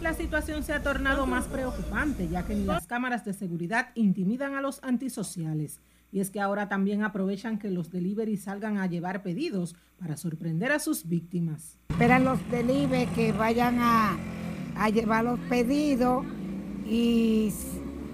La 0.00 0.14
situación 0.14 0.62
se 0.62 0.72
ha 0.72 0.82
tornado 0.82 1.26
más 1.26 1.46
preocupante 1.46 2.28
ya 2.28 2.46
que 2.46 2.54
ni 2.54 2.64
las 2.64 2.86
cámaras 2.86 3.26
de 3.26 3.34
seguridad 3.34 3.90
intimidan 3.94 4.54
a 4.54 4.62
los 4.62 4.82
antisociales. 4.82 5.80
Y 6.12 6.20
es 6.20 6.30
que 6.30 6.40
ahora 6.40 6.68
también 6.68 7.02
aprovechan 7.02 7.58
que 7.58 7.70
los 7.70 7.90
delivery 7.90 8.38
salgan 8.38 8.78
a 8.78 8.86
llevar 8.86 9.22
pedidos 9.22 9.76
para 9.98 10.16
sorprender 10.16 10.72
a 10.72 10.78
sus 10.78 11.08
víctimas. 11.08 11.78
Esperan 11.90 12.24
los 12.24 12.38
delivery 12.50 13.06
que 13.08 13.32
vayan 13.32 13.78
a, 13.80 14.16
a 14.76 14.88
llevar 14.88 15.24
los 15.24 15.38
pedidos 15.40 16.24
y 16.84 17.52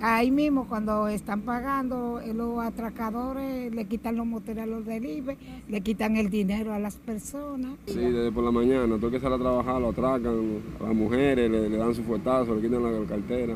ahí 0.00 0.30
mismo 0.30 0.66
cuando 0.66 1.08
están 1.08 1.42
pagando 1.42 2.20
eh, 2.20 2.32
los 2.32 2.62
atracadores 2.64 3.74
le 3.74 3.84
quitan 3.86 4.16
los 4.16 4.26
motores 4.26 4.62
a 4.62 4.66
los 4.66 4.84
delivery, 4.86 5.38
le 5.68 5.80
quitan 5.80 6.16
el 6.16 6.30
dinero 6.30 6.72
a 6.72 6.78
las 6.78 6.96
personas. 6.96 7.72
Sí, 7.86 7.98
desde 7.98 8.32
por 8.32 8.44
la 8.44 8.50
mañana, 8.50 8.98
todo 8.98 9.10
que 9.10 9.20
sale 9.20 9.34
a 9.34 9.38
trabajar, 9.38 9.80
lo 9.80 9.90
atracan, 9.90 10.60
a 10.80 10.84
las 10.84 10.94
mujeres 10.94 11.50
le, 11.50 11.68
dan 11.76 11.94
su 11.94 12.02
fuetazo, 12.02 12.54
le 12.54 12.62
quitan 12.62 12.82
la 12.82 13.06
cartera. 13.06 13.54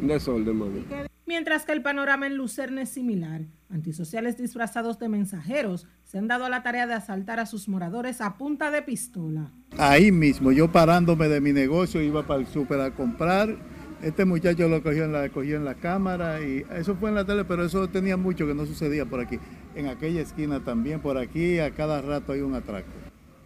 Un 0.00 0.08
desorden, 0.08 0.56
mami. 0.56 0.84
Mientras 1.24 1.64
que 1.64 1.72
el 1.72 1.82
panorama 1.82 2.26
en 2.26 2.36
Lucerna 2.36 2.82
es 2.82 2.90
similar, 2.90 3.42
antisociales 3.70 4.36
disfrazados 4.36 4.98
de 4.98 5.08
mensajeros 5.08 5.86
se 6.04 6.18
han 6.18 6.28
dado 6.28 6.44
a 6.44 6.48
la 6.48 6.62
tarea 6.62 6.86
de 6.86 6.94
asaltar 6.94 7.38
a 7.38 7.46
sus 7.46 7.68
moradores 7.68 8.20
a 8.20 8.36
punta 8.36 8.70
de 8.70 8.82
pistola. 8.82 9.50
Ahí 9.78 10.12
mismo, 10.12 10.52
yo 10.52 10.70
parándome 10.70 11.28
de 11.28 11.40
mi 11.40 11.52
negocio, 11.52 12.02
iba 12.02 12.26
para 12.26 12.40
el 12.40 12.46
súper 12.48 12.80
a 12.80 12.90
comprar 12.94 13.56
este 14.02 14.24
muchacho 14.24 14.68
lo 14.68 14.82
cogió 14.82 15.04
en, 15.04 15.12
la, 15.12 15.28
cogió 15.28 15.56
en 15.56 15.64
la 15.64 15.74
cámara 15.74 16.40
y 16.40 16.66
eso 16.74 16.96
fue 16.96 17.10
en 17.10 17.14
la 17.14 17.24
tele, 17.24 17.44
pero 17.44 17.64
eso 17.64 17.88
tenía 17.88 18.16
mucho 18.16 18.46
que 18.46 18.54
no 18.54 18.66
sucedía 18.66 19.06
por 19.06 19.20
aquí. 19.20 19.38
En 19.74 19.86
aquella 19.88 20.20
esquina 20.20 20.60
también, 20.60 21.00
por 21.00 21.16
aquí, 21.16 21.58
a 21.60 21.70
cada 21.70 22.02
rato 22.02 22.32
hay 22.32 22.40
un 22.40 22.54
atraco. 22.54 22.90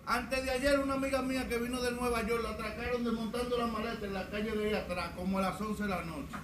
Antes 0.07 0.45
de 0.45 0.51
ayer 0.51 0.79
una 0.79 0.95
amiga 0.95 1.21
mía 1.21 1.47
que 1.49 1.59
vino 1.59 1.83
de 1.83 1.93
Nueva 1.93 2.27
York 2.27 2.43
la 2.43 2.51
atracaron 2.51 3.05
desmontando 3.05 3.59
la 3.59 3.67
maleta 3.67 4.07
en 4.07 4.15
la 4.15 4.31
calle 4.31 4.53
de 4.53 4.69
ahí 4.69 4.75
atrás, 4.75 5.11
como 5.17 5.39
a 5.39 5.43
las 5.43 5.61
11 5.61 5.83
de 5.83 5.89
la 5.89 6.05
noche. 6.05 6.37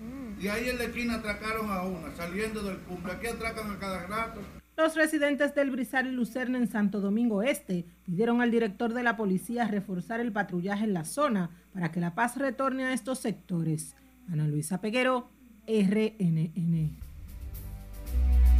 Mm. 0.00 0.40
Y 0.40 0.48
ahí 0.48 0.68
en 0.70 0.78
la 0.78 0.84
esquina 0.84 1.16
atracaron 1.16 1.70
a 1.70 1.82
una, 1.82 2.14
saliendo 2.14 2.62
del 2.62 2.78
cumple. 2.78 3.12
Aquí 3.12 3.26
atracan 3.26 3.70
a 3.70 3.78
cada 3.78 4.06
rato. 4.06 4.40
Los 4.76 4.96
residentes 4.96 5.54
del 5.54 5.70
Brizal 5.70 6.08
y 6.08 6.10
Lucerna 6.10 6.58
en 6.58 6.66
Santo 6.66 7.00
Domingo 7.00 7.44
Este 7.44 7.84
pidieron 8.04 8.40
al 8.40 8.50
director 8.50 8.92
de 8.92 9.04
la 9.04 9.16
policía 9.16 9.68
reforzar 9.68 10.18
el 10.18 10.32
patrullaje 10.32 10.84
en 10.84 10.94
la 10.94 11.04
zona 11.04 11.50
para 11.74 11.90
que 11.90 12.00
la 12.00 12.14
paz 12.14 12.36
retorne 12.36 12.84
a 12.84 12.94
estos 12.94 13.18
sectores. 13.18 13.94
Ana 14.30 14.46
Luisa 14.46 14.80
Peguero, 14.80 15.28
RNN. 15.66 16.96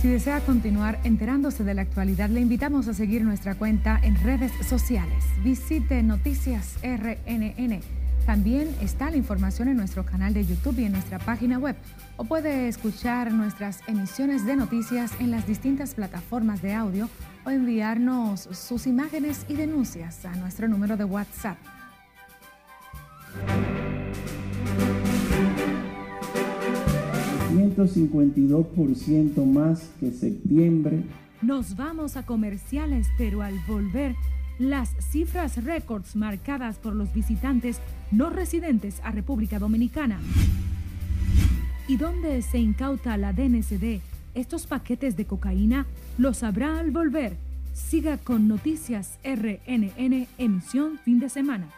Si 0.00 0.08
desea 0.08 0.40
continuar 0.40 1.00
enterándose 1.04 1.64
de 1.64 1.72
la 1.72 1.80
actualidad, 1.82 2.28
le 2.28 2.40
invitamos 2.40 2.88
a 2.88 2.92
seguir 2.92 3.24
nuestra 3.24 3.54
cuenta 3.54 3.98
en 4.02 4.22
redes 4.22 4.52
sociales. 4.66 5.24
Visite 5.42 6.02
Noticias 6.02 6.76
RNN. 6.82 7.80
También 8.26 8.68
está 8.80 9.10
la 9.10 9.16
información 9.16 9.68
en 9.68 9.76
nuestro 9.76 10.04
canal 10.04 10.34
de 10.34 10.44
YouTube 10.44 10.78
y 10.78 10.84
en 10.84 10.92
nuestra 10.92 11.18
página 11.18 11.58
web 11.58 11.76
o 12.16 12.24
puede 12.24 12.68
escuchar 12.68 13.32
nuestras 13.32 13.80
emisiones 13.86 14.46
de 14.46 14.56
noticias 14.56 15.12
en 15.20 15.30
las 15.30 15.46
distintas 15.46 15.94
plataformas 15.94 16.62
de 16.62 16.74
audio 16.74 17.08
o 17.44 17.50
enviarnos 17.50 18.40
sus 18.40 18.86
imágenes 18.86 19.44
y 19.48 19.54
denuncias 19.54 20.24
a 20.24 20.34
nuestro 20.36 20.68
número 20.68 20.96
de 20.96 21.04
WhatsApp. 21.04 21.58
...152% 27.54 29.44
más 29.46 29.90
que 30.00 30.10
septiembre. 30.10 31.02
Nos 31.42 31.76
vamos 31.76 32.16
a 32.16 32.24
comerciales, 32.24 33.08
pero 33.18 33.42
al 33.42 33.54
volver, 33.66 34.14
las 34.58 34.90
cifras 35.10 35.62
récords 35.64 36.16
marcadas 36.16 36.76
por 36.78 36.94
los 36.94 37.12
visitantes 37.12 37.80
no 38.10 38.30
residentes 38.30 39.00
a 39.02 39.10
República 39.10 39.58
Dominicana 39.58 40.20
y 41.88 41.96
dónde 41.96 42.42
se 42.42 42.58
incauta 42.58 43.16
la 43.16 43.32
DNCD 43.32 44.00
estos 44.34 44.66
paquetes 44.66 45.16
de 45.16 45.26
cocaína 45.26 45.86
lo 46.18 46.34
sabrá 46.34 46.78
al 46.78 46.90
volver. 46.90 47.36
Siga 47.72 48.18
con 48.18 48.48
Noticias 48.48 49.18
RNN, 49.24 50.26
emisión 50.38 50.98
fin 51.04 51.20
de 51.20 51.28
semana. 51.28 51.68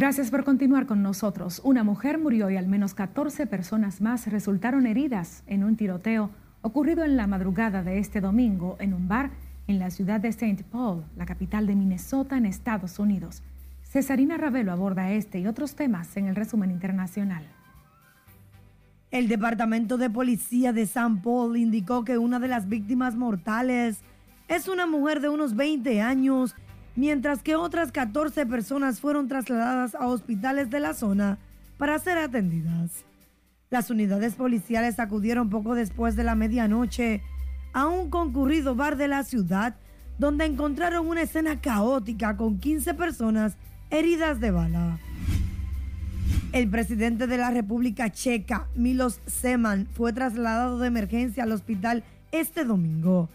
Gracias 0.00 0.30
por 0.30 0.44
continuar 0.44 0.86
con 0.86 1.02
nosotros. 1.02 1.60
Una 1.62 1.84
mujer 1.84 2.18
murió 2.18 2.48
y 2.48 2.56
al 2.56 2.66
menos 2.66 2.94
14 2.94 3.46
personas 3.46 4.00
más 4.00 4.26
resultaron 4.28 4.86
heridas 4.86 5.42
en 5.46 5.62
un 5.62 5.76
tiroteo 5.76 6.30
ocurrido 6.62 7.04
en 7.04 7.18
la 7.18 7.26
madrugada 7.26 7.82
de 7.82 7.98
este 7.98 8.22
domingo 8.22 8.78
en 8.80 8.94
un 8.94 9.08
bar 9.08 9.28
en 9.66 9.78
la 9.78 9.90
ciudad 9.90 10.18
de 10.18 10.28
St. 10.28 10.64
Paul, 10.72 11.04
la 11.18 11.26
capital 11.26 11.66
de 11.66 11.74
Minnesota, 11.74 12.38
en 12.38 12.46
Estados 12.46 12.98
Unidos. 12.98 13.42
Cesarina 13.82 14.38
Ravelo 14.38 14.72
aborda 14.72 15.12
este 15.12 15.38
y 15.38 15.46
otros 15.46 15.74
temas 15.74 16.16
en 16.16 16.28
el 16.28 16.34
resumen 16.34 16.70
internacional. 16.70 17.44
El 19.10 19.28
Departamento 19.28 19.98
de 19.98 20.08
Policía 20.08 20.72
de 20.72 20.80
St. 20.80 21.20
Paul 21.22 21.58
indicó 21.58 22.06
que 22.06 22.16
una 22.16 22.40
de 22.40 22.48
las 22.48 22.70
víctimas 22.70 23.16
mortales 23.16 24.00
es 24.48 24.66
una 24.66 24.86
mujer 24.86 25.20
de 25.20 25.28
unos 25.28 25.54
20 25.54 26.00
años, 26.00 26.56
mientras 26.96 27.42
que 27.42 27.56
otras 27.56 27.92
14 27.92 28.46
personas 28.46 29.00
fueron 29.00 29.28
trasladadas 29.28 29.94
a 29.94 30.06
hospitales 30.06 30.70
de 30.70 30.80
la 30.80 30.94
zona 30.94 31.38
para 31.78 31.98
ser 31.98 32.18
atendidas. 32.18 33.04
Las 33.70 33.90
unidades 33.90 34.34
policiales 34.34 34.98
acudieron 34.98 35.48
poco 35.48 35.74
después 35.74 36.16
de 36.16 36.24
la 36.24 36.34
medianoche 36.34 37.22
a 37.72 37.86
un 37.86 38.10
concurrido 38.10 38.74
bar 38.74 38.96
de 38.96 39.08
la 39.08 39.22
ciudad 39.22 39.76
donde 40.18 40.44
encontraron 40.44 41.06
una 41.06 41.22
escena 41.22 41.60
caótica 41.60 42.36
con 42.36 42.58
15 42.58 42.94
personas 42.94 43.56
heridas 43.90 44.40
de 44.40 44.50
bala. 44.50 44.98
El 46.52 46.68
presidente 46.68 47.28
de 47.28 47.38
la 47.38 47.50
República 47.50 48.10
Checa, 48.10 48.66
Milos 48.74 49.20
Zeman, 49.28 49.86
fue 49.92 50.12
trasladado 50.12 50.78
de 50.78 50.88
emergencia 50.88 51.44
al 51.44 51.52
hospital 51.52 52.02
este 52.32 52.64
domingo. 52.64 53.28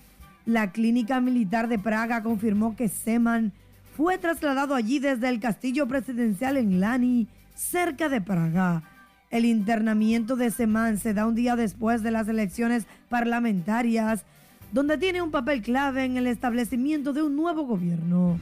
La 0.46 0.72
clínica 0.72 1.20
militar 1.22 1.68
de 1.68 1.80
Praga 1.80 2.22
confirmó 2.22 2.76
que 2.76 2.88
Zeman 2.88 3.52
fue 3.98 4.18
trasladado 4.20 4.76
allí 4.76 5.00
desde 5.00 5.30
el 5.30 5.40
castillo 5.40 5.88
presidencial 5.88 6.58
en 6.58 6.80
Lani, 6.80 7.28
cerca 7.56 8.10
de 8.10 8.22
Praga. 8.22 8.84
El 9.32 9.46
internamiento 9.46 10.36
de 10.36 10.52
Semán 10.52 11.00
se 11.00 11.14
da 11.16 11.26
un 11.26 11.34
día 11.34 11.56
después 11.56 12.04
de 12.04 12.12
las 12.12 12.28
elecciones 12.28 12.86
parlamentarias, 13.10 14.24
donde 14.72 14.98
tiene 14.98 15.22
un 15.22 15.32
papel 15.32 15.64
clave 15.64 16.04
en 16.04 16.18
el 16.18 16.28
establecimiento 16.28 17.12
de 17.12 17.24
un 17.24 17.36
nuevo 17.36 17.66
gobierno. 17.66 18.40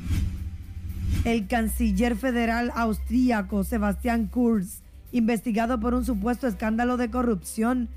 El 1.24 1.48
canciller 1.48 2.18
federal 2.18 2.72
austríaco 2.76 3.64
Sebastián 3.64 4.28
Kurz, 4.28 4.82
investigado 5.14 5.80
por 5.80 5.94
un 5.94 6.04
supuesto 6.04 6.48
escándalo 6.48 6.98
de 6.98 7.10
corrupción, 7.10 7.88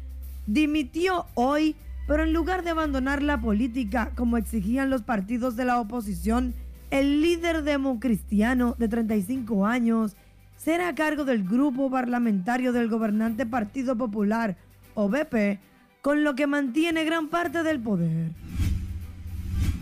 dimitió 0.47 1.27
hoy, 1.35 1.75
pero 2.07 2.23
en 2.23 2.33
lugar 2.33 2.63
de 2.63 2.71
abandonar 2.71 3.23
la 3.23 3.41
política 3.41 4.13
como 4.15 4.37
exigían 4.37 4.91
los 4.91 5.03
partidos 5.03 5.57
de 5.57 5.65
la 5.65 5.81
oposición, 5.81 6.55
el 6.91 7.21
líder 7.21 7.63
democristiano 7.63 8.77
de 8.79 8.89
35 8.89 9.67
años 9.67 10.17
será 10.57 10.89
a 10.89 10.95
cargo 10.95 11.25
del 11.25 11.45
grupo 11.45 11.91
parlamentario 11.91 12.73
del 12.73 12.89
gobernante 12.89 13.45
Partido 13.45 13.97
Popular, 13.97 14.57
OBP, 14.95 15.59
con 16.01 16.23
lo 16.23 16.35
que 16.35 16.47
mantiene 16.47 17.05
gran 17.05 17.29
parte 17.29 17.63
del 17.63 17.81
poder. 17.81 18.31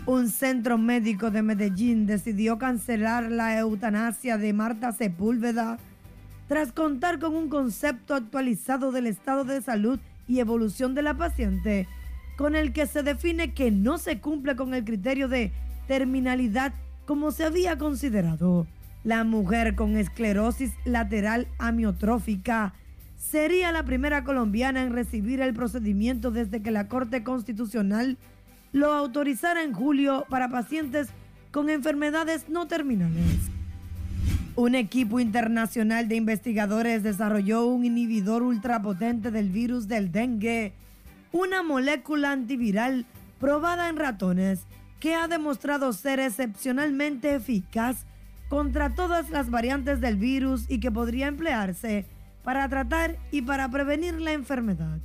Un 0.07 0.29
centro 0.29 0.77
médico 0.77 1.31
de 1.31 1.41
Medellín 1.41 2.05
decidió 2.05 2.57
cancelar 2.57 3.31
la 3.31 3.57
eutanasia 3.57 4.37
de 4.37 4.53
Marta 4.53 4.91
Sepúlveda 4.91 5.79
tras 6.47 6.71
contar 6.71 7.17
con 7.19 7.35
un 7.35 7.49
concepto 7.49 8.13
actualizado 8.13 8.91
del 8.91 9.07
estado 9.07 9.45
de 9.45 9.61
salud 9.61 9.99
y 10.27 10.39
evolución 10.39 10.93
de 10.93 11.01
la 11.01 11.15
paciente, 11.15 11.87
con 12.35 12.55
el 12.55 12.73
que 12.73 12.85
se 12.87 13.03
define 13.03 13.53
que 13.53 13.71
no 13.71 13.97
se 13.97 14.19
cumple 14.19 14.55
con 14.55 14.73
el 14.73 14.83
criterio 14.83 15.27
de 15.27 15.51
terminalidad 15.87 16.73
como 17.05 17.31
se 17.31 17.45
había 17.45 17.77
considerado. 17.77 18.67
La 19.03 19.23
mujer 19.23 19.75
con 19.75 19.97
esclerosis 19.97 20.71
lateral 20.83 21.47
amiotrófica 21.59 22.73
sería 23.17 23.71
la 23.71 23.83
primera 23.83 24.23
colombiana 24.23 24.81
en 24.81 24.93
recibir 24.93 25.41
el 25.41 25.53
procedimiento 25.53 26.31
desde 26.31 26.61
que 26.61 26.71
la 26.71 26.87
Corte 26.87 27.23
Constitucional 27.23 28.17
lo 28.71 28.93
autorizara 28.93 29.63
en 29.63 29.73
julio 29.73 30.25
para 30.29 30.49
pacientes 30.49 31.07
con 31.51 31.69
enfermedades 31.69 32.49
no 32.49 32.67
terminales. 32.67 33.49
Un 34.57 34.73
equipo 34.73 35.19
internacional 35.19 36.07
de 36.07 36.15
investigadores 36.15 37.03
desarrolló 37.03 37.65
un 37.65 37.85
inhibidor 37.85 38.41
ultrapotente 38.41 39.29
del 39.29 39.49
virus 39.49 39.87
del 39.87 40.11
dengue, 40.11 40.73
una 41.35 41.63
molécula 41.63 42.31
antiviral 42.31 43.05
probada 43.41 43.89
en 43.89 43.97
ratones 43.97 44.61
que 45.01 45.15
ha 45.15 45.27
demostrado 45.27 45.91
ser 45.91 46.21
excepcionalmente 46.21 47.35
eficaz 47.35 48.05
contra 48.47 48.95
todas 48.95 49.29
las 49.31 49.49
variantes 49.49 49.99
del 49.99 50.15
virus 50.15 50.63
y 50.69 50.79
que 50.79 50.91
podría 50.91 51.27
emplearse 51.27 52.05
para 52.45 52.69
tratar 52.69 53.17
y 53.31 53.41
para 53.41 53.69
prevenir 53.69 54.13
la 54.21 54.31
enfermedad. 54.31 54.99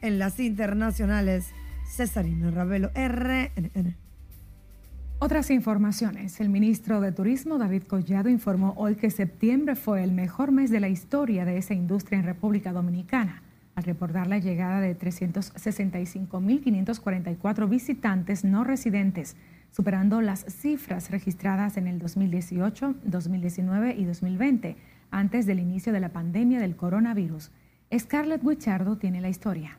En 0.00 0.18
las 0.18 0.40
internacionales, 0.40 1.50
Cesarina 1.88 2.50
Ravelo, 2.50 2.90
RNN. 2.96 3.94
Otras 5.20 5.50
informaciones. 5.50 6.40
El 6.40 6.48
ministro 6.48 7.00
de 7.00 7.12
Turismo, 7.12 7.58
David 7.58 7.84
Collado, 7.84 8.30
informó 8.30 8.74
hoy 8.76 8.96
que 8.96 9.10
septiembre 9.10 9.76
fue 9.76 10.02
el 10.02 10.10
mejor 10.10 10.50
mes 10.50 10.70
de 10.70 10.80
la 10.80 10.88
historia 10.88 11.44
de 11.44 11.56
esa 11.56 11.74
industria 11.74 12.18
en 12.18 12.24
República 12.24 12.72
Dominicana, 12.72 13.42
al 13.74 13.84
reportar 13.84 14.26
la 14.26 14.38
llegada 14.38 14.80
de 14.80 14.98
365.544 14.98 17.68
visitantes 17.68 18.42
no 18.44 18.64
residentes, 18.64 19.36
superando 19.70 20.20
las 20.20 20.44
cifras 20.46 21.10
registradas 21.10 21.76
en 21.76 21.86
el 21.86 21.98
2018, 21.98 22.94
2019 23.04 23.94
y 23.96 24.04
2020, 24.04 24.76
antes 25.10 25.46
del 25.46 25.60
inicio 25.60 25.92
de 25.92 26.00
la 26.00 26.12
pandemia 26.12 26.58
del 26.60 26.76
coronavirus. 26.76 27.50
Scarlett 27.96 28.44
Wichardo 28.44 28.98
tiene 28.98 29.20
la 29.20 29.28
historia. 29.28 29.78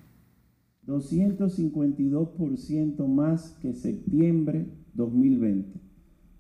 252% 0.88 3.08
más 3.08 3.52
que 3.62 3.74
septiembre 3.74 4.68
2020, 4.94 5.80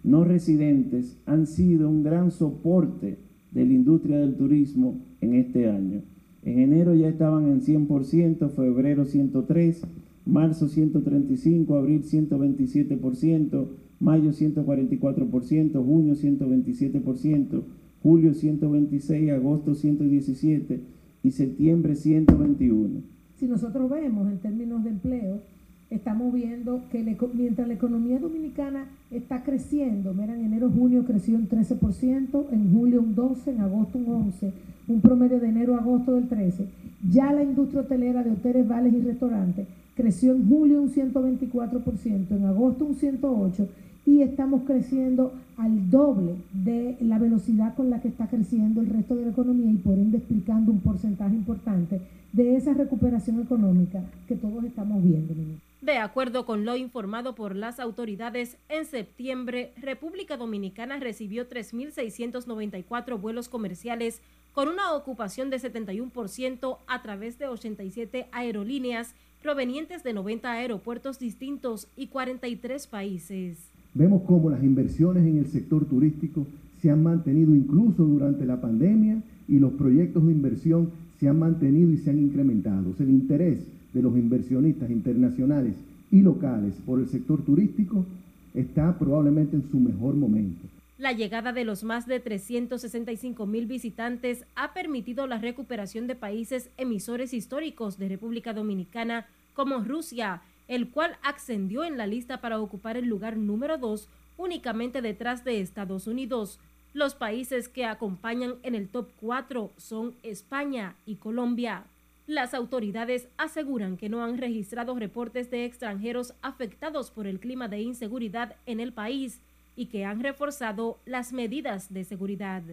no 0.03 0.23
residentes 0.23 1.15
han 1.27 1.45
sido 1.45 1.87
un 1.87 2.01
gran 2.01 2.31
soporte 2.31 3.19
de 3.51 3.65
la 3.67 3.71
industria 3.71 4.17
del 4.17 4.35
turismo 4.35 4.99
en 5.21 5.35
este 5.35 5.69
año. 5.69 6.01
En 6.41 6.57
enero 6.57 6.95
ya 6.95 7.07
estaban 7.07 7.45
en 7.47 7.61
100%, 7.61 8.49
febrero 8.49 9.05
103%, 9.05 9.85
marzo 10.25 10.67
135%, 10.67 11.77
abril 11.77 12.01
127%, 12.01 13.67
mayo 13.99 14.31
144%, 14.31 15.85
junio 15.85 16.15
127%, 16.15 17.63
julio 18.05 18.33
126%, 18.33 19.33
agosto 19.33 19.71
117% 19.71 20.79
y 21.23 21.31
septiembre 21.31 21.93
121%. 21.93 23.01
Si 23.35 23.47
nosotros 23.47 23.89
vemos 23.89 24.31
en 24.31 24.37
términos 24.37 24.83
de 24.83 24.91
empleo, 24.91 25.41
estamos 25.89 26.31
viendo 26.31 26.83
que 26.91 27.03
mientras 27.33 27.67
la 27.67 27.73
economía 27.73 28.19
dominicana 28.19 28.89
está 29.09 29.41
creciendo, 29.41 30.13
mira, 30.13 30.35
en 30.35 30.45
enero, 30.45 30.69
junio 30.69 31.03
creció 31.03 31.35
un 31.35 31.49
13%, 31.49 32.45
en 32.51 32.71
julio 32.71 33.01
un 33.01 33.15
12%, 33.15 33.47
en 33.47 33.61
agosto 33.61 33.97
un 33.97 34.05
11%, 34.05 34.51
un 34.87 35.01
promedio 35.01 35.39
de 35.39 35.49
enero 35.49 35.73
agosto 35.73 36.13
del 36.13 36.29
13%, 36.29 36.67
ya 37.09 37.33
la 37.33 37.41
industria 37.41 37.81
hotelera 37.81 38.23
de 38.23 38.31
hoteles, 38.31 38.67
vales 38.67 38.93
y 38.93 39.01
restaurantes 39.01 39.65
creció 39.95 40.33
en 40.33 40.47
julio 40.47 40.79
un 40.79 40.91
124%, 40.91 42.29
en 42.29 42.45
agosto 42.45 42.85
un 42.85 42.95
108% 42.95 43.67
y 44.05 44.21
estamos 44.21 44.63
creciendo 44.65 45.33
al 45.57 45.89
doble 45.89 46.35
de 46.53 46.97
la 47.01 47.17
velocidad 47.17 47.75
con 47.75 47.89
la 47.89 48.01
que 48.01 48.09
está 48.09 48.27
creciendo 48.27 48.81
el 48.81 48.87
resto 48.87 49.15
de 49.15 49.23
la 49.25 49.31
economía 49.31 49.71
y 49.71 49.77
por 49.77 49.93
ende 49.93 50.17
explicando 50.17 50.71
un 50.71 50.81
porcentaje 50.81 51.33
importante 51.33 52.01
de 52.33 52.55
esa 52.55 52.73
recuperación 52.73 53.41
económica 53.41 54.03
que 54.27 54.35
todos 54.35 54.63
estamos 54.63 55.01
viendo. 55.03 55.33
De 55.81 55.97
acuerdo 55.97 56.45
con 56.45 56.65
lo 56.65 56.75
informado 56.75 57.35
por 57.35 57.55
las 57.55 57.79
autoridades, 57.79 58.57
en 58.69 58.85
septiembre 58.85 59.73
República 59.77 60.35
Dominicana 60.35 60.99
recibió 60.99 61.47
3.694 61.47 63.19
vuelos 63.19 63.49
comerciales 63.49 64.21
con 64.51 64.67
una 64.67 64.93
ocupación 64.93 65.49
de 65.49 65.59
71% 65.59 66.79
a 66.87 67.01
través 67.01 67.37
de 67.37 67.47
87 67.47 68.27
aerolíneas 68.31 69.15
provenientes 69.41 70.03
de 70.03 70.13
90 70.13 70.51
aeropuertos 70.51 71.19
distintos 71.19 71.87
y 71.95 72.07
43 72.07 72.87
países. 72.87 73.74
Vemos 73.95 74.23
cómo 74.23 74.49
las 74.49 74.61
inversiones 74.61 75.25
en 75.25 75.37
el 75.37 75.47
sector 75.47 75.85
turístico 75.85 76.45
se 76.81 76.91
han 76.91 77.01
mantenido 77.01 77.55
incluso 77.55 78.03
durante 78.03 78.45
la 78.45 78.59
pandemia 78.59 79.23
y 79.47 79.57
los 79.57 79.71
proyectos 79.71 80.25
de 80.25 80.33
inversión 80.33 80.91
se 81.17 81.29
han 81.29 81.39
mantenido 81.39 81.89
y 81.89 81.97
se 81.97 82.09
han 82.09 82.19
incrementado. 82.19 82.93
el 82.99 83.09
interés 83.09 83.65
de 83.93 84.01
los 84.01 84.17
inversionistas 84.17 84.91
internacionales 84.91 85.75
y 86.11 86.21
locales 86.21 86.75
por 86.85 86.99
el 86.99 87.07
sector 87.07 87.41
turístico 87.43 88.05
está 88.53 88.99
probablemente 88.99 89.55
en 89.55 89.63
su 89.63 89.79
mejor 89.79 90.15
momento. 90.15 90.67
La 90.97 91.13
llegada 91.13 91.53
de 91.53 91.63
los 91.63 91.85
más 91.85 92.05
de 92.05 92.19
365 92.19 93.45
mil 93.45 93.65
visitantes 93.65 94.45
ha 94.55 94.73
permitido 94.73 95.25
la 95.25 95.39
recuperación 95.39 96.05
de 96.07 96.15
países 96.15 96.69
emisores 96.75 97.33
históricos 97.33 97.97
de 97.97 98.09
República 98.09 98.53
Dominicana 98.53 99.27
como 99.53 99.79
Rusia, 99.79 100.41
el 100.67 100.89
cual 100.89 101.17
ascendió 101.21 101.83
en 101.83 101.97
la 101.97 102.07
lista 102.07 102.41
para 102.41 102.59
ocupar 102.59 102.97
el 102.97 103.05
lugar 103.05 103.37
número 103.37 103.77
2 103.77 104.09
únicamente 104.37 105.01
detrás 105.01 105.43
de 105.43 105.61
Estados 105.61 106.07
Unidos. 106.07 106.59
Los 106.93 107.15
países 107.15 107.67
que 107.67 107.85
acompañan 107.85 108.55
en 108.63 108.75
el 108.75 108.89
top 108.89 109.09
4 109.19 109.73
son 109.77 110.15
España 110.23 110.95
y 111.05 111.15
Colombia. 111.15 111.85
Las 112.27 112.53
autoridades 112.53 113.27
aseguran 113.37 113.97
que 113.97 114.09
no 114.09 114.23
han 114.23 114.37
registrado 114.37 114.95
reportes 114.95 115.51
de 115.51 115.65
extranjeros 115.65 116.33
afectados 116.41 117.11
por 117.11 117.27
el 117.27 117.39
clima 117.39 117.67
de 117.67 117.81
inseguridad 117.81 118.55
en 118.65 118.79
el 118.79 118.93
país 118.93 119.41
y 119.75 119.87
que 119.87 120.05
han 120.05 120.21
reforzado 120.21 120.99
las 121.05 121.33
medidas 121.33 121.93
de 121.93 122.03
seguridad. 122.03 122.63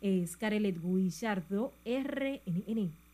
Es 0.00 0.36
Carelet 0.36 0.78
Guillardo, 0.82 1.72
RNN. 1.84 3.07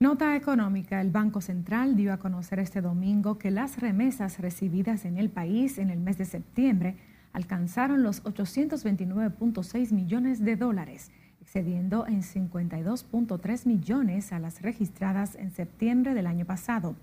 Nota 0.00 0.36
económica. 0.36 1.00
El 1.00 1.10
Banco 1.10 1.40
Central 1.40 1.96
dio 1.96 2.12
a 2.12 2.18
conocer 2.18 2.60
este 2.60 2.80
domingo 2.80 3.36
que 3.36 3.50
las 3.50 3.80
remesas 3.80 4.38
recibidas 4.38 5.04
en 5.04 5.18
el 5.18 5.28
país 5.28 5.76
en 5.76 5.90
el 5.90 5.98
mes 5.98 6.16
de 6.18 6.24
septiembre 6.24 6.94
alcanzaron 7.32 8.04
los 8.04 8.22
829.6 8.22 9.92
millones 9.92 10.44
de 10.44 10.54
dólares, 10.54 11.10
excediendo 11.40 12.06
en 12.06 12.22
52.3 12.22 13.66
millones 13.66 14.32
a 14.32 14.38
las 14.38 14.62
registradas 14.62 15.34
en 15.34 15.50
septiembre 15.50 16.14
del 16.14 16.28
año 16.28 16.44
pasado. 16.44 16.94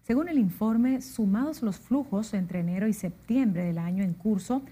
Según 0.00 0.30
el 0.30 0.38
informe, 0.38 1.02
sumados 1.02 1.62
los 1.62 1.78
flujos 1.78 2.32
entre 2.32 2.60
enero 2.60 2.88
y 2.88 2.94
septiembre 2.94 3.64
del 3.64 3.76
año 3.76 4.02
en 4.02 4.14
curso, 4.14 4.62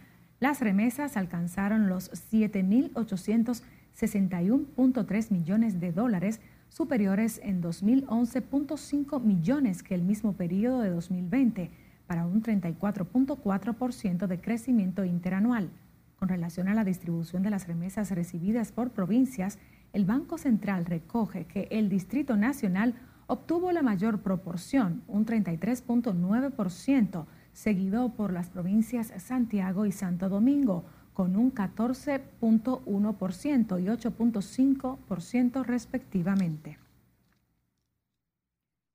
las 0.40 0.60
remesas 0.60 1.18
alcanzaron 1.18 1.90
los 1.90 2.10
7.861.3 2.32 5.30
millones 5.30 5.78
de 5.78 5.92
dólares, 5.92 6.40
superiores 6.68 7.40
en 7.42 7.62
2011.5 7.62 9.22
millones 9.22 9.82
que 9.82 9.94
el 9.94 10.02
mismo 10.02 10.34
periodo 10.34 10.80
de 10.80 10.90
2020, 10.90 11.70
para 12.06 12.26
un 12.26 12.42
34.4% 12.42 14.26
de 14.26 14.40
crecimiento 14.40 15.04
interanual. 15.04 15.70
Con 16.18 16.28
relación 16.28 16.68
a 16.68 16.74
la 16.74 16.84
distribución 16.84 17.42
de 17.42 17.50
las 17.50 17.66
remesas 17.66 18.10
recibidas 18.10 18.72
por 18.72 18.90
provincias, 18.90 19.58
el 19.92 20.04
Banco 20.04 20.38
Central 20.38 20.86
recoge 20.86 21.46
que 21.46 21.68
el 21.70 21.88
Distrito 21.88 22.36
Nacional 22.36 22.94
obtuvo 23.26 23.72
la 23.72 23.82
mayor 23.82 24.22
proporción, 24.22 25.02
un 25.08 25.26
33.9%, 25.26 27.26
seguido 27.52 28.14
por 28.14 28.32
las 28.32 28.50
provincias 28.50 29.12
Santiago 29.18 29.86
y 29.86 29.92
Santo 29.92 30.28
Domingo, 30.28 30.84
con 31.16 31.34
un 31.34 31.52
14.1% 31.54 33.82
y 33.82 33.86
8.5% 33.86 35.64
respectivamente. 35.64 36.78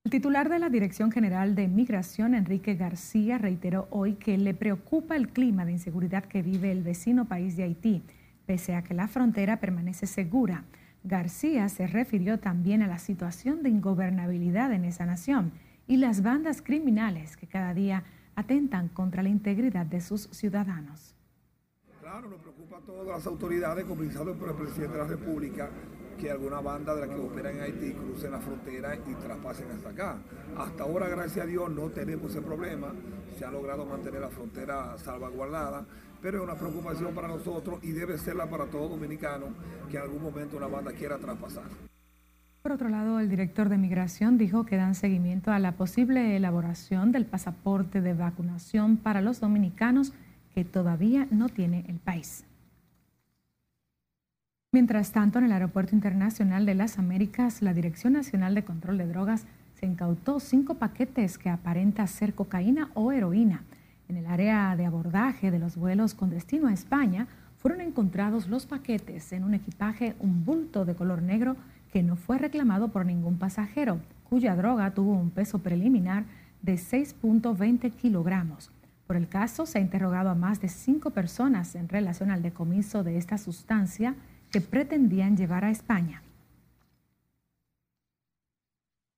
El 0.04 0.12
titular 0.12 0.48
de 0.48 0.60
la 0.60 0.70
Dirección 0.70 1.10
General 1.10 1.56
de 1.56 1.66
Migración, 1.66 2.36
Enrique 2.36 2.76
García, 2.76 3.38
reiteró 3.38 3.88
hoy 3.90 4.14
que 4.14 4.38
le 4.38 4.54
preocupa 4.54 5.16
el 5.16 5.30
clima 5.30 5.64
de 5.64 5.72
inseguridad 5.72 6.22
que 6.22 6.42
vive 6.42 6.70
el 6.70 6.84
vecino 6.84 7.24
país 7.24 7.56
de 7.56 7.64
Haití, 7.64 8.04
pese 8.46 8.76
a 8.76 8.84
que 8.84 8.94
la 8.94 9.08
frontera 9.08 9.58
permanece 9.58 10.06
segura. 10.06 10.62
García 11.02 11.68
se 11.68 11.88
refirió 11.88 12.38
también 12.38 12.82
a 12.82 12.86
la 12.86 12.98
situación 12.98 13.64
de 13.64 13.70
ingobernabilidad 13.70 14.72
en 14.72 14.84
esa 14.84 15.06
nación 15.06 15.50
y 15.88 15.96
las 15.96 16.22
bandas 16.22 16.62
criminales 16.62 17.36
que 17.36 17.48
cada 17.48 17.74
día 17.74 18.04
atentan 18.36 18.86
contra 18.86 19.24
la 19.24 19.28
integridad 19.28 19.86
de 19.86 20.00
sus 20.00 20.28
ciudadanos. 20.30 21.11
Claro, 22.12 22.28
nos 22.28 22.40
preocupa 22.42 22.76
a 22.76 22.80
todas 22.80 23.06
las 23.06 23.26
autoridades, 23.26 23.86
comenzando 23.86 24.34
por 24.34 24.50
el 24.50 24.54
presidente 24.54 24.98
de 24.98 25.02
la 25.02 25.08
República, 25.08 25.70
que 26.20 26.30
alguna 26.30 26.60
banda 26.60 26.94
de 26.94 27.06
las 27.06 27.08
que 27.08 27.18
opera 27.18 27.50
en 27.50 27.62
Haití 27.62 27.94
crucen 27.94 28.32
la 28.32 28.38
frontera 28.38 28.94
y 28.96 29.14
traspasen 29.14 29.70
hasta 29.70 29.88
acá. 29.88 30.18
Hasta 30.58 30.82
ahora, 30.82 31.08
gracias 31.08 31.46
a 31.46 31.48
Dios, 31.48 31.70
no 31.70 31.88
tenemos 31.88 32.30
ese 32.30 32.42
problema. 32.42 32.88
Se 33.38 33.46
ha 33.46 33.50
logrado 33.50 33.86
mantener 33.86 34.20
la 34.20 34.28
frontera 34.28 34.98
salvaguardada, 34.98 35.86
pero 36.20 36.36
es 36.36 36.44
una 36.44 36.54
preocupación 36.54 37.14
para 37.14 37.28
nosotros 37.28 37.78
y 37.82 37.92
debe 37.92 38.18
serla 38.18 38.44
para 38.44 38.66
todo 38.66 38.90
dominicano 38.90 39.46
que 39.90 39.96
en 39.96 40.02
algún 40.02 40.22
momento 40.22 40.58
una 40.58 40.66
banda 40.66 40.92
quiera 40.92 41.16
traspasar. 41.16 41.64
Por 42.60 42.72
otro 42.72 42.90
lado, 42.90 43.20
el 43.20 43.30
director 43.30 43.70
de 43.70 43.78
Migración 43.78 44.36
dijo 44.36 44.66
que 44.66 44.76
dan 44.76 44.94
seguimiento 44.94 45.50
a 45.50 45.58
la 45.58 45.72
posible 45.72 46.36
elaboración 46.36 47.10
del 47.10 47.24
pasaporte 47.24 48.02
de 48.02 48.12
vacunación 48.12 48.98
para 48.98 49.22
los 49.22 49.40
dominicanos 49.40 50.12
que 50.54 50.64
todavía 50.64 51.26
no 51.30 51.48
tiene 51.48 51.84
el 51.88 51.98
país. 51.98 52.44
Mientras 54.74 55.12
tanto, 55.12 55.38
en 55.38 55.44
el 55.44 55.52
Aeropuerto 55.52 55.94
Internacional 55.94 56.64
de 56.64 56.74
las 56.74 56.98
Américas, 56.98 57.60
la 57.60 57.74
Dirección 57.74 58.14
Nacional 58.14 58.54
de 58.54 58.64
Control 58.64 58.96
de 58.96 59.06
Drogas 59.06 59.44
se 59.78 59.86
incautó 59.86 60.40
cinco 60.40 60.76
paquetes 60.76 61.36
que 61.36 61.50
aparenta 61.50 62.06
ser 62.06 62.34
cocaína 62.34 62.90
o 62.94 63.12
heroína. 63.12 63.64
En 64.08 64.16
el 64.16 64.26
área 64.26 64.74
de 64.76 64.86
abordaje 64.86 65.50
de 65.50 65.58
los 65.58 65.76
vuelos 65.76 66.14
con 66.14 66.30
destino 66.30 66.68
a 66.68 66.72
España, 66.72 67.26
fueron 67.58 67.80
encontrados 67.80 68.48
los 68.48 68.66
paquetes 68.66 69.32
en 69.32 69.44
un 69.44 69.54
equipaje, 69.54 70.16
un 70.20 70.44
bulto 70.44 70.84
de 70.84 70.94
color 70.94 71.22
negro 71.22 71.56
que 71.92 72.02
no 72.02 72.16
fue 72.16 72.38
reclamado 72.38 72.88
por 72.88 73.04
ningún 73.04 73.38
pasajero, 73.38 74.00
cuya 74.28 74.56
droga 74.56 74.94
tuvo 74.94 75.12
un 75.12 75.30
peso 75.30 75.58
preliminar 75.58 76.24
de 76.62 76.74
6.20 76.74 77.92
kilogramos. 77.92 78.70
Por 79.12 79.20
el 79.20 79.28
caso, 79.28 79.66
se 79.66 79.76
ha 79.76 79.82
interrogado 79.82 80.30
a 80.30 80.34
más 80.34 80.62
de 80.62 80.70
cinco 80.70 81.10
personas 81.10 81.74
en 81.74 81.90
relación 81.90 82.30
al 82.30 82.40
decomiso 82.40 83.04
de 83.04 83.18
esta 83.18 83.36
sustancia 83.36 84.14
que 84.50 84.62
pretendían 84.62 85.36
llevar 85.36 85.66
a 85.66 85.70
España. 85.70 86.22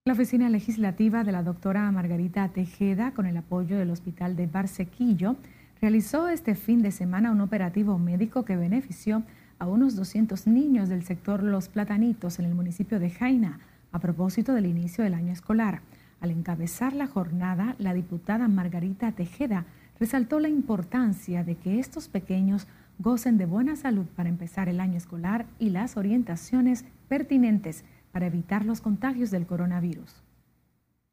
La 0.05 0.15
oficina 0.15 0.51
legislativa 0.51 1.23
de 1.23 1.31
la 1.31 1.45
doctora 1.45 1.89
Margarita 1.93 2.49
Tejeda, 2.49 3.13
con 3.13 3.27
el 3.27 3.37
apoyo 3.37 3.79
del 3.79 3.93
Hospital 3.93 4.35
de 4.35 4.49
Barsequillo, 4.49 5.37
realizó 5.81 6.29
este 6.29 6.57
fin 6.57 6.83
de 6.83 6.91
semana 6.91 7.31
un 7.31 7.41
operativo 7.41 7.97
médico 7.97 8.45
que 8.45 8.57
benefició 8.57 9.23
a 9.61 9.69
unos 9.69 9.95
200 9.95 10.49
niños 10.49 10.89
del 10.89 11.05
sector 11.05 11.41
Los 11.45 11.69
Platanitos 11.69 12.41
en 12.41 12.47
el 12.47 12.57
municipio 12.57 12.99
de 12.99 13.11
Jaina 13.11 13.61
a 13.93 14.01
propósito 14.01 14.55
del 14.55 14.67
inicio 14.67 15.05
del 15.05 15.15
año 15.15 15.33
escolar. 15.33 15.83
Al 16.21 16.33
encabezar 16.33 16.95
la 16.95 17.07
jornada, 17.07 17.77
la 17.79 17.95
diputada 17.95 18.49
Margarita 18.49 19.13
Tejeda 19.13 19.67
resaltó 19.99 20.41
la 20.41 20.49
importancia 20.49 21.45
de 21.45 21.57
que 21.57 21.79
estos 21.79 22.09
pequeños 22.09 22.67
gocen 22.99 23.39
de 23.39 23.47
buena 23.47 23.77
salud 23.77 24.07
para 24.17 24.29
empezar 24.29 24.69
el 24.69 24.81
año 24.81 24.97
escolar 24.97 25.47
y 25.59 25.71
las 25.71 25.97
orientaciones 25.97 26.85
pertinentes 27.09 27.85
para 28.13 28.27
evitar 28.27 28.65
los 28.65 28.81
contagios 28.81 29.31
del 29.31 29.47
coronavirus. 29.47 30.23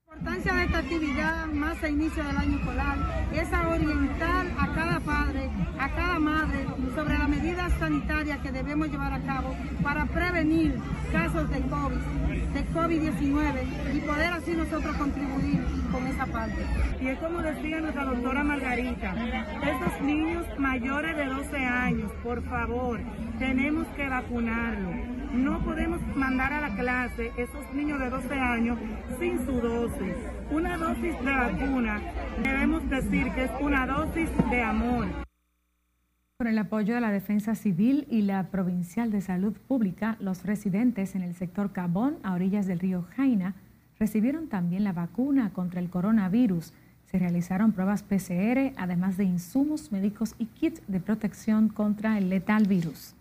La 0.08 0.18
importancia 0.18 0.54
de 0.54 0.64
esta 0.66 0.78
actividad 0.80 1.48
más 1.48 1.82
a 1.84 1.90
inicio 1.90 2.24
del 2.24 2.38
año 2.38 2.58
escolar 2.58 2.98
es 3.34 3.54
a 3.54 3.70
orientar 3.70 4.46
a 4.60 4.74
cada 4.74 5.00
padre, 5.00 5.50
a 5.80 5.90
cada 5.96 6.20
madre 6.20 6.68
sobre 6.94 7.18
las 7.18 7.30
medidas 7.30 7.74
sanitarias 7.80 8.40
que 8.40 8.52
debemos 8.52 8.90
llevar 8.90 9.14
a 9.14 9.22
cabo 9.24 9.56
para 9.82 10.06
prevenir 10.06 10.78
casos 11.12 11.50
de 11.50 11.62
COVID, 11.62 12.31
de 12.54 12.66
COVID-19 12.68 13.96
y 13.96 14.00
poder 14.02 14.34
así 14.34 14.52
nosotros 14.52 14.96
contribuir 14.98 15.64
con 15.92 16.08
esa 16.08 16.26
parte. 16.26 16.66
Y 17.00 17.08
es 17.08 17.20
como 17.20 17.42
decía 17.42 17.80
nuestra 17.80 18.06
doctora 18.06 18.44
Margarita, 18.44 19.16
estos 19.64 20.02
niños 20.02 20.46
mayores 20.58 21.16
de 21.16 21.26
12 21.26 21.58
años, 21.58 22.12
por 22.24 22.44
favor, 22.44 23.00
tenemos 23.40 23.88
que 23.96 24.08
vacunarlos. 24.08 24.96
No 25.34 25.64
podemos 25.64 26.02
mandar 26.16 26.52
a 26.52 26.62
la 26.62 26.76
clase 26.76 27.32
esos 27.38 27.74
niños 27.74 28.00
de 28.00 28.10
12 28.10 28.34
años 28.34 28.78
sin 29.20 29.46
su 29.46 29.54
dosis. 29.54 30.16
Una 30.50 30.78
dosis 30.78 31.18
de 31.24 31.34
vacuna, 31.34 32.02
debemos 32.44 32.90
decir 32.90 33.32
que 33.32 33.46
es 33.46 33.52
una 33.62 33.88
dosis 33.88 34.30
de 34.50 34.62
amor. 34.62 35.31
Con 36.42 36.48
el 36.48 36.58
apoyo 36.58 36.96
de 36.96 37.02
la 37.02 37.12
Defensa 37.12 37.54
Civil 37.54 38.08
y 38.10 38.24
la 38.24 38.48
Provincial 38.48 39.12
de 39.12 39.22
Salud 39.22 39.54
Pública, 39.68 40.18
los 40.20 40.44
residentes 40.44 41.14
en 41.14 41.22
el 41.22 41.36
sector 41.36 41.72
Cabón, 41.72 42.18
a 42.24 42.34
orillas 42.34 42.66
del 42.66 42.80
río 42.80 43.06
Jaina, 43.16 43.54
recibieron 44.00 44.48
también 44.48 44.84
la 44.84 44.92
vacuna 44.92 45.54
contra 45.54 45.80
el 45.80 45.92
coronavirus. 45.92 46.74
Se 47.06 47.20
realizaron 47.20 47.74
pruebas 47.74 48.02
PCR, 48.02 48.74
además 48.76 49.18
de 49.18 49.26
insumos 49.26 49.92
médicos 49.92 50.34
y 50.40 50.48
kits 50.48 50.82
de 50.88 51.00
protección 51.00 51.70
contra 51.70 52.18
el 52.18 52.30
letal 52.32 52.66
virus. 52.66 53.14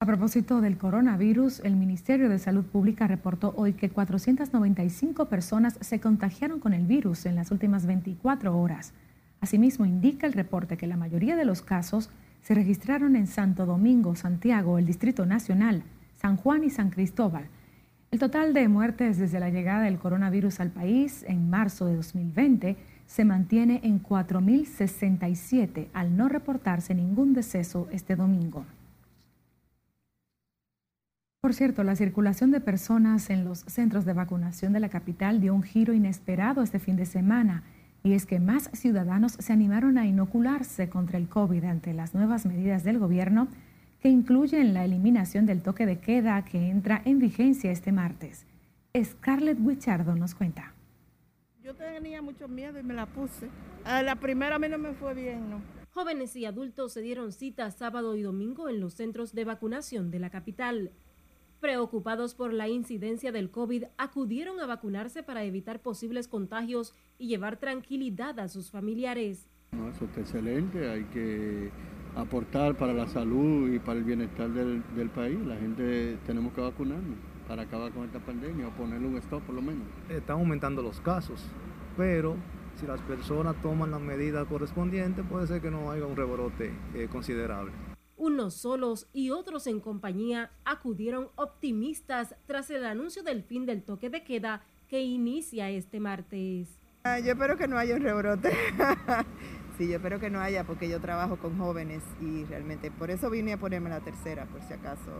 A 0.00 0.06
propósito 0.06 0.62
del 0.62 0.78
coronavirus, 0.78 1.60
el 1.64 1.76
Ministerio 1.76 2.30
de 2.30 2.38
Salud 2.38 2.64
Pública 2.64 3.06
reportó 3.06 3.52
hoy 3.58 3.74
que 3.74 3.90
495 3.90 5.26
personas 5.26 5.76
se 5.82 6.00
contagiaron 6.00 6.60
con 6.60 6.72
el 6.72 6.86
virus 6.86 7.26
en 7.26 7.34
las 7.34 7.50
últimas 7.50 7.84
24 7.84 8.58
horas. 8.58 8.94
Asimismo, 9.40 9.86
indica 9.86 10.26
el 10.26 10.32
reporte 10.32 10.76
que 10.76 10.86
la 10.86 10.96
mayoría 10.96 11.36
de 11.36 11.44
los 11.44 11.62
casos 11.62 12.10
se 12.42 12.54
registraron 12.54 13.16
en 13.16 13.26
Santo 13.26 13.66
Domingo, 13.66 14.16
Santiago, 14.16 14.78
el 14.78 14.86
Distrito 14.86 15.26
Nacional, 15.26 15.82
San 16.16 16.36
Juan 16.36 16.64
y 16.64 16.70
San 16.70 16.90
Cristóbal. 16.90 17.46
El 18.10 18.18
total 18.18 18.54
de 18.54 18.68
muertes 18.68 19.18
desde 19.18 19.40
la 19.40 19.50
llegada 19.50 19.82
del 19.82 19.98
coronavirus 19.98 20.60
al 20.60 20.70
país 20.70 21.24
en 21.26 21.50
marzo 21.50 21.86
de 21.86 21.96
2020 21.96 22.76
se 23.06 23.24
mantiene 23.24 23.80
en 23.82 24.02
4.067 24.02 25.88
al 25.92 26.16
no 26.16 26.28
reportarse 26.28 26.94
ningún 26.94 27.32
deceso 27.32 27.88
este 27.90 28.16
domingo. 28.16 28.64
Por 31.40 31.52
cierto, 31.52 31.84
la 31.84 31.94
circulación 31.94 32.50
de 32.50 32.60
personas 32.60 33.28
en 33.28 33.44
los 33.44 33.58
centros 33.60 34.06
de 34.06 34.14
vacunación 34.14 34.72
de 34.72 34.80
la 34.80 34.88
capital 34.88 35.42
dio 35.42 35.54
un 35.54 35.62
giro 35.62 35.92
inesperado 35.92 36.62
este 36.62 36.78
fin 36.78 36.96
de 36.96 37.04
semana, 37.04 37.64
y 38.06 38.12
es 38.12 38.26
que 38.26 38.38
más 38.38 38.68
ciudadanos 38.74 39.32
se 39.32 39.52
animaron 39.54 39.96
a 39.96 40.06
inocularse 40.06 40.90
contra 40.90 41.16
el 41.16 41.26
COVID 41.26 41.64
ante 41.64 41.94
las 41.94 42.14
nuevas 42.14 42.44
medidas 42.44 42.84
del 42.84 42.98
gobierno 42.98 43.48
que 43.98 44.10
incluyen 44.10 44.74
la 44.74 44.84
eliminación 44.84 45.46
del 45.46 45.62
toque 45.62 45.86
de 45.86 45.98
queda 45.98 46.44
que 46.44 46.68
entra 46.68 47.00
en 47.06 47.18
vigencia 47.18 47.72
este 47.72 47.92
martes. 47.92 48.44
Scarlett 48.94 49.58
Wichardo 49.58 50.14
nos 50.16 50.34
cuenta. 50.34 50.74
Yo 51.62 51.74
tenía 51.74 52.20
mucho 52.20 52.46
miedo 52.46 52.78
y 52.78 52.82
me 52.82 52.92
la 52.92 53.06
puse. 53.06 53.48
A 53.84 54.02
la 54.02 54.16
primera 54.16 54.56
a 54.56 54.58
mí 54.58 54.68
no 54.68 54.76
me 54.76 54.92
fue 54.92 55.14
bien, 55.14 55.48
¿no? 55.48 55.62
Jóvenes 55.90 56.36
y 56.36 56.44
adultos 56.44 56.92
se 56.92 57.00
dieron 57.00 57.32
cita 57.32 57.70
sábado 57.70 58.16
y 58.16 58.22
domingo 58.22 58.68
en 58.68 58.80
los 58.80 58.92
centros 58.92 59.32
de 59.32 59.46
vacunación 59.46 60.10
de 60.10 60.18
la 60.18 60.28
capital 60.28 60.90
preocupados 61.64 62.34
por 62.34 62.52
la 62.52 62.68
incidencia 62.68 63.32
del 63.32 63.50
COVID, 63.50 63.84
acudieron 63.96 64.60
a 64.60 64.66
vacunarse 64.66 65.22
para 65.22 65.44
evitar 65.44 65.80
posibles 65.80 66.28
contagios 66.28 66.92
y 67.18 67.28
llevar 67.28 67.56
tranquilidad 67.56 68.38
a 68.38 68.48
sus 68.48 68.70
familiares. 68.70 69.48
eso 69.72 70.04
está 70.04 70.20
excelente, 70.20 70.90
hay 70.90 71.04
que 71.04 71.70
aportar 72.16 72.76
para 72.76 72.92
la 72.92 73.06
salud 73.06 73.72
y 73.72 73.78
para 73.78 73.98
el 73.98 74.04
bienestar 74.04 74.50
del, 74.50 74.82
país. 75.14 75.38
La 75.46 75.56
gente 75.56 76.18
tenemos 76.26 76.52
que 76.52 76.60
vacunarnos 76.60 77.16
para 77.48 77.62
acabar 77.62 77.92
con 77.92 78.04
esta 78.04 78.18
pandemia 78.18 78.68
o 78.68 78.70
ponerle 78.72 79.08
un 79.08 79.16
stop 79.16 79.42
por 79.44 79.54
lo 79.54 79.62
menos. 79.62 79.86
Están 80.10 80.40
aumentando 80.40 80.82
los 80.82 81.00
casos, 81.00 81.46
pero 81.96 82.36
si 82.78 82.86
las 82.86 83.00
personas 83.00 83.56
toman 83.62 83.90
las 83.90 84.02
medidas 84.02 84.46
correspondientes, 84.48 85.24
puede 85.24 85.46
ser 85.46 85.62
que 85.62 85.70
no 85.70 85.90
haya 85.90 86.04
un 86.04 86.14
rebrote 86.14 86.74
eh, 86.94 87.08
considerable. 87.10 87.72
Unos 88.16 88.54
solos 88.54 89.08
y 89.12 89.30
otros 89.30 89.66
en 89.66 89.80
compañía 89.80 90.52
acudieron 90.64 91.30
optimistas 91.34 92.36
tras 92.46 92.70
el 92.70 92.84
anuncio 92.84 93.24
del 93.24 93.42
fin 93.42 93.66
del 93.66 93.82
toque 93.82 94.08
de 94.08 94.22
queda 94.22 94.62
que 94.86 95.02
inicia 95.02 95.68
este 95.70 95.98
martes. 95.98 96.78
Ah, 97.02 97.18
yo 97.18 97.32
espero 97.32 97.58
que 97.58 97.66
no 97.66 97.76
haya 97.76 97.96
un 97.96 98.02
rebrote. 98.02 98.50
sí, 99.78 99.88
yo 99.88 99.96
espero 99.96 100.20
que 100.20 100.30
no 100.30 100.40
haya 100.40 100.62
porque 100.62 100.88
yo 100.88 101.00
trabajo 101.00 101.38
con 101.38 101.58
jóvenes 101.58 102.04
y 102.20 102.44
realmente 102.44 102.92
por 102.92 103.10
eso 103.10 103.30
vine 103.30 103.54
a 103.54 103.58
ponerme 103.58 103.90
la 103.90 104.00
tercera, 104.00 104.46
por 104.46 104.62
si 104.62 104.74
acaso. 104.74 105.10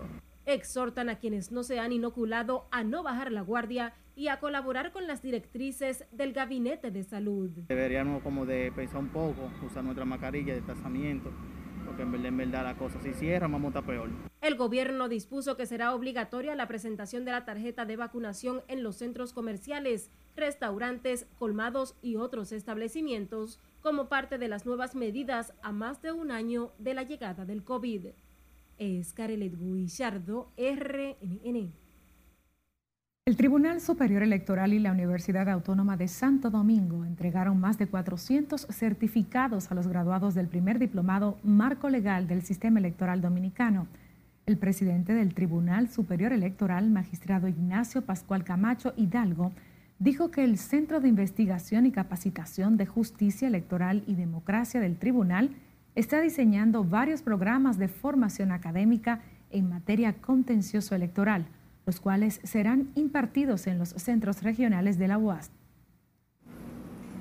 Exhortan 0.46 1.08
a 1.08 1.18
quienes 1.18 1.50
no 1.50 1.64
se 1.64 1.80
han 1.80 1.90
inoculado 1.90 2.68
a 2.70 2.84
no 2.84 3.02
bajar 3.02 3.32
la 3.32 3.40
guardia 3.40 3.92
y 4.14 4.28
a 4.28 4.38
colaborar 4.38 4.92
con 4.92 5.08
las 5.08 5.20
directrices 5.20 6.04
del 6.12 6.32
Gabinete 6.32 6.92
de 6.92 7.02
Salud. 7.02 7.50
Deberíamos 7.66 8.22
como 8.22 8.46
de 8.46 8.70
pensar 8.70 9.00
un 9.00 9.08
poco, 9.08 9.50
usar 9.66 9.82
nuestra 9.82 10.04
mascarilla 10.04 10.54
de 10.54 10.62
tratamiento 10.62 11.32
porque 11.84 12.02
en 12.02 12.12
verdad, 12.12 12.28
en 12.28 12.36
verdad 12.36 12.64
la 12.64 12.76
cosa, 12.76 13.00
si 13.00 13.12
cierra, 13.12 13.46
vamos 13.46 13.66
a 13.74 13.78
estar 13.78 13.84
peor. 13.84 14.10
El 14.40 14.56
gobierno 14.56 15.08
dispuso 15.08 15.56
que 15.56 15.66
será 15.66 15.94
obligatoria 15.94 16.54
la 16.54 16.68
presentación 16.68 17.24
de 17.24 17.32
la 17.32 17.44
tarjeta 17.44 17.84
de 17.84 17.96
vacunación 17.96 18.62
en 18.68 18.82
los 18.82 18.96
centros 18.96 19.32
comerciales, 19.32 20.10
restaurantes, 20.36 21.26
colmados 21.38 21.96
y 22.02 22.16
otros 22.16 22.52
establecimientos 22.52 23.60
como 23.80 24.08
parte 24.08 24.38
de 24.38 24.48
las 24.48 24.66
nuevas 24.66 24.94
medidas 24.94 25.52
a 25.62 25.72
más 25.72 26.02
de 26.02 26.12
un 26.12 26.30
año 26.30 26.72
de 26.78 26.94
la 26.94 27.02
llegada 27.02 27.44
del 27.44 27.64
COVID. 27.64 28.08
Es 28.78 29.12
Carelet 29.12 29.56
Guillardo, 29.56 30.52
RNN. 30.56 31.83
El 33.26 33.38
Tribunal 33.38 33.80
Superior 33.80 34.22
Electoral 34.22 34.74
y 34.74 34.78
la 34.78 34.92
Universidad 34.92 35.48
Autónoma 35.48 35.96
de 35.96 36.08
Santo 36.08 36.50
Domingo 36.50 37.06
entregaron 37.06 37.58
más 37.58 37.78
de 37.78 37.86
400 37.86 38.66
certificados 38.70 39.70
a 39.70 39.74
los 39.74 39.86
graduados 39.86 40.34
del 40.34 40.46
primer 40.46 40.78
diplomado 40.78 41.38
Marco 41.42 41.88
Legal 41.88 42.28
del 42.28 42.42
Sistema 42.42 42.80
Electoral 42.80 43.22
Dominicano. 43.22 43.86
El 44.44 44.58
presidente 44.58 45.14
del 45.14 45.32
Tribunal 45.32 45.88
Superior 45.88 46.34
Electoral, 46.34 46.90
magistrado 46.90 47.48
Ignacio 47.48 48.02
Pascual 48.02 48.44
Camacho 48.44 48.92
Hidalgo, 48.94 49.52
dijo 49.98 50.30
que 50.30 50.44
el 50.44 50.58
Centro 50.58 51.00
de 51.00 51.08
Investigación 51.08 51.86
y 51.86 51.92
Capacitación 51.92 52.76
de 52.76 52.84
Justicia 52.84 53.48
Electoral 53.48 54.04
y 54.06 54.16
Democracia 54.16 54.80
del 54.80 54.98
Tribunal 54.98 55.48
está 55.94 56.20
diseñando 56.20 56.84
varios 56.84 57.22
programas 57.22 57.78
de 57.78 57.88
formación 57.88 58.52
académica 58.52 59.22
en 59.50 59.70
materia 59.70 60.12
contencioso 60.12 60.94
electoral 60.94 61.46
los 61.86 62.00
cuales 62.00 62.40
serán 62.44 62.90
impartidos 62.94 63.66
en 63.66 63.78
los 63.78 63.90
centros 63.90 64.42
regionales 64.42 64.98
de 64.98 65.08
la 65.08 65.18
UAS. 65.18 65.50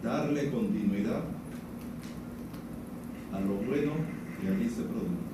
Darle 0.02 0.52
continuidad 0.52 1.23
a 3.32 3.39
lo 3.39 3.56
bueno 3.56 3.91
que 4.39 4.47
allí 4.47 4.69
se 4.69 4.84
produce 4.84 5.34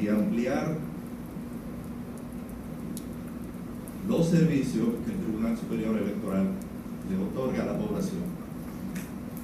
y 0.00 0.08
ampliar 0.08 0.76
los 4.08 4.26
servicios 4.26 4.88
que 5.04 5.12
el 5.12 5.18
Tribunal 5.18 5.56
Superior 5.56 5.96
Electoral 5.96 6.46
le 7.10 7.16
otorga 7.16 7.62
a 7.62 7.66
la 7.66 7.78
población. 7.78 8.22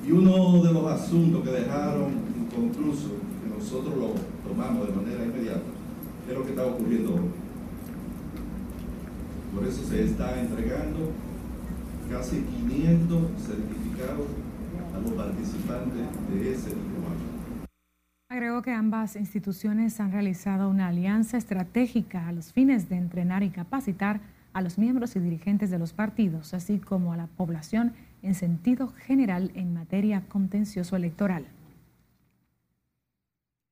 Y 0.06 0.12
uno 0.12 0.62
de 0.62 0.72
los 0.72 0.86
asuntos 0.86 1.44
que 1.44 1.50
dejaron 1.50 2.12
inconcluso, 2.40 3.08
que 3.42 3.56
nosotros 3.56 3.94
lo 3.96 4.14
tomamos 4.48 4.88
de 4.88 4.94
manera 4.94 5.24
inmediata, 5.24 5.60
es 6.28 6.34
lo 6.34 6.44
que 6.44 6.50
está 6.50 6.64
ocurriendo 6.64 7.14
hoy. 7.14 7.37
Por 9.58 9.66
eso 9.66 9.82
se 9.88 10.04
está 10.04 10.38
entregando 10.38 11.10
casi 12.08 12.42
500 12.42 13.42
certificados 13.42 14.28
a 14.94 14.98
los 15.00 15.10
participantes 15.10 16.06
de 16.30 16.52
ese 16.52 16.68
diplomado. 16.68 17.18
Agregó 18.30 18.62
que 18.62 18.70
ambas 18.70 19.16
instituciones 19.16 19.98
han 19.98 20.12
realizado 20.12 20.70
una 20.70 20.86
alianza 20.86 21.38
estratégica 21.38 22.28
a 22.28 22.32
los 22.32 22.52
fines 22.52 22.88
de 22.88 22.98
entrenar 22.98 23.42
y 23.42 23.50
capacitar 23.50 24.20
a 24.52 24.62
los 24.62 24.78
miembros 24.78 25.16
y 25.16 25.18
dirigentes 25.18 25.70
de 25.70 25.80
los 25.80 25.92
partidos, 25.92 26.54
así 26.54 26.78
como 26.78 27.12
a 27.12 27.16
la 27.16 27.26
población 27.26 27.94
en 28.22 28.36
sentido 28.36 28.92
general 29.06 29.50
en 29.56 29.74
materia 29.74 30.22
contencioso 30.28 30.94
electoral. 30.94 31.46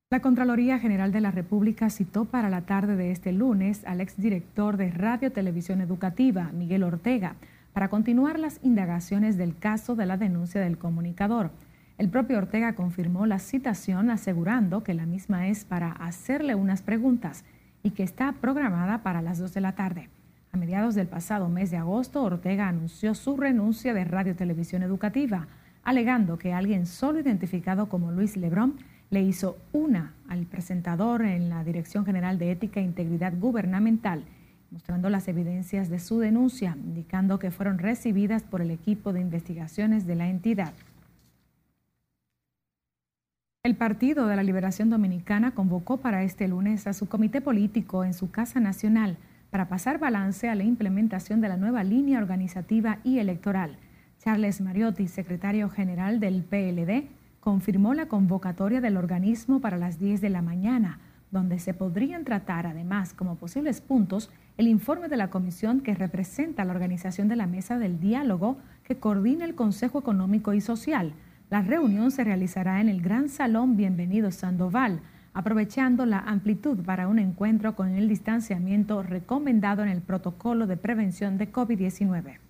La 0.08 0.20
Contraloría 0.20 0.78
General 0.78 1.10
de 1.10 1.20
la 1.20 1.32
República 1.32 1.90
citó 1.90 2.26
para 2.26 2.48
la 2.48 2.60
tarde 2.60 2.94
de 2.94 3.10
este 3.10 3.32
lunes 3.32 3.84
al 3.86 4.00
exdirector 4.00 4.76
de 4.76 4.92
Radio 4.92 5.32
Televisión 5.32 5.80
Educativa, 5.80 6.52
Miguel 6.52 6.84
Ortega, 6.84 7.34
para 7.72 7.88
continuar 7.88 8.38
las 8.38 8.60
indagaciones 8.62 9.36
del 9.36 9.58
caso 9.58 9.96
de 9.96 10.06
la 10.06 10.16
denuncia 10.16 10.60
del 10.60 10.78
comunicador. 10.78 11.50
El 11.98 12.08
propio 12.08 12.38
Ortega 12.38 12.76
confirmó 12.76 13.26
la 13.26 13.40
citación 13.40 14.08
asegurando 14.08 14.84
que 14.84 14.94
la 14.94 15.06
misma 15.06 15.48
es 15.48 15.64
para 15.64 15.90
hacerle 15.90 16.54
unas 16.54 16.82
preguntas 16.82 17.44
y 17.82 17.90
que 17.90 18.04
está 18.04 18.30
programada 18.30 19.02
para 19.02 19.22
las 19.22 19.40
2 19.40 19.54
de 19.54 19.60
la 19.60 19.74
tarde. 19.74 20.08
A 20.52 20.56
mediados 20.56 20.94
del 20.94 21.08
pasado 21.08 21.48
mes 21.48 21.72
de 21.72 21.78
agosto, 21.78 22.22
Ortega 22.22 22.68
anunció 22.68 23.16
su 23.16 23.36
renuncia 23.36 23.92
de 23.92 24.04
Radio 24.04 24.36
Televisión 24.36 24.84
Educativa, 24.84 25.48
alegando 25.82 26.38
que 26.38 26.52
alguien 26.52 26.86
solo 26.86 27.18
identificado 27.18 27.88
como 27.88 28.12
Luis 28.12 28.36
Lebrón 28.36 28.76
le 29.10 29.22
hizo 29.22 29.56
una 29.72 30.14
al 30.28 30.46
presentador 30.46 31.22
en 31.22 31.48
la 31.48 31.64
Dirección 31.64 32.04
General 32.04 32.38
de 32.38 32.50
Ética 32.50 32.80
e 32.80 32.84
Integridad 32.84 33.32
Gubernamental, 33.38 34.24
mostrando 34.70 35.08
las 35.10 35.28
evidencias 35.28 35.88
de 35.88 36.00
su 36.00 36.18
denuncia, 36.18 36.76
indicando 36.84 37.38
que 37.38 37.50
fueron 37.50 37.78
recibidas 37.78 38.42
por 38.42 38.60
el 38.60 38.70
equipo 38.70 39.12
de 39.12 39.20
investigaciones 39.20 40.06
de 40.06 40.16
la 40.16 40.28
entidad. 40.28 40.72
El 43.62 43.74
Partido 43.74 44.28
de 44.28 44.36
la 44.36 44.44
Liberación 44.44 44.90
Dominicana 44.90 45.52
convocó 45.52 45.96
para 45.96 46.22
este 46.22 46.46
lunes 46.46 46.86
a 46.86 46.92
su 46.92 47.08
comité 47.08 47.40
político 47.40 48.04
en 48.04 48.14
su 48.14 48.30
Casa 48.30 48.60
Nacional 48.60 49.16
para 49.50 49.68
pasar 49.68 49.98
balance 49.98 50.48
a 50.48 50.54
la 50.54 50.64
implementación 50.64 51.40
de 51.40 51.48
la 51.48 51.56
nueva 51.56 51.82
línea 51.82 52.18
organizativa 52.18 52.98
y 53.02 53.18
electoral. 53.18 53.76
Charles 54.22 54.60
Mariotti, 54.60 55.08
secretario 55.08 55.68
general 55.68 56.20
del 56.20 56.42
PLD, 56.42 57.08
confirmó 57.46 57.94
la 57.94 58.06
convocatoria 58.06 58.80
del 58.80 58.96
organismo 58.96 59.60
para 59.60 59.76
las 59.76 60.00
10 60.00 60.20
de 60.20 60.30
la 60.30 60.42
mañana, 60.42 60.98
donde 61.30 61.60
se 61.60 61.74
podrían 61.74 62.24
tratar 62.24 62.66
además 62.66 63.12
como 63.12 63.36
posibles 63.36 63.80
puntos 63.80 64.32
el 64.56 64.66
informe 64.66 65.06
de 65.06 65.16
la 65.16 65.30
comisión 65.30 65.80
que 65.80 65.94
representa 65.94 66.64
la 66.64 66.72
organización 66.72 67.28
de 67.28 67.36
la 67.36 67.46
Mesa 67.46 67.78
del 67.78 68.00
Diálogo 68.00 68.56
que 68.82 68.96
coordina 68.96 69.44
el 69.44 69.54
Consejo 69.54 70.00
Económico 70.00 70.54
y 70.54 70.60
Social. 70.60 71.12
La 71.48 71.62
reunión 71.62 72.10
se 72.10 72.24
realizará 72.24 72.80
en 72.80 72.88
el 72.88 73.00
Gran 73.00 73.28
Salón 73.28 73.76
Bienvenido 73.76 74.32
Sandoval, 74.32 74.98
aprovechando 75.32 76.04
la 76.04 76.18
amplitud 76.18 76.84
para 76.84 77.06
un 77.06 77.20
encuentro 77.20 77.76
con 77.76 77.90
el 77.90 78.08
distanciamiento 78.08 79.04
recomendado 79.04 79.84
en 79.84 79.88
el 79.90 80.02
protocolo 80.02 80.66
de 80.66 80.78
prevención 80.78 81.38
de 81.38 81.52
COVID-19. 81.52 82.45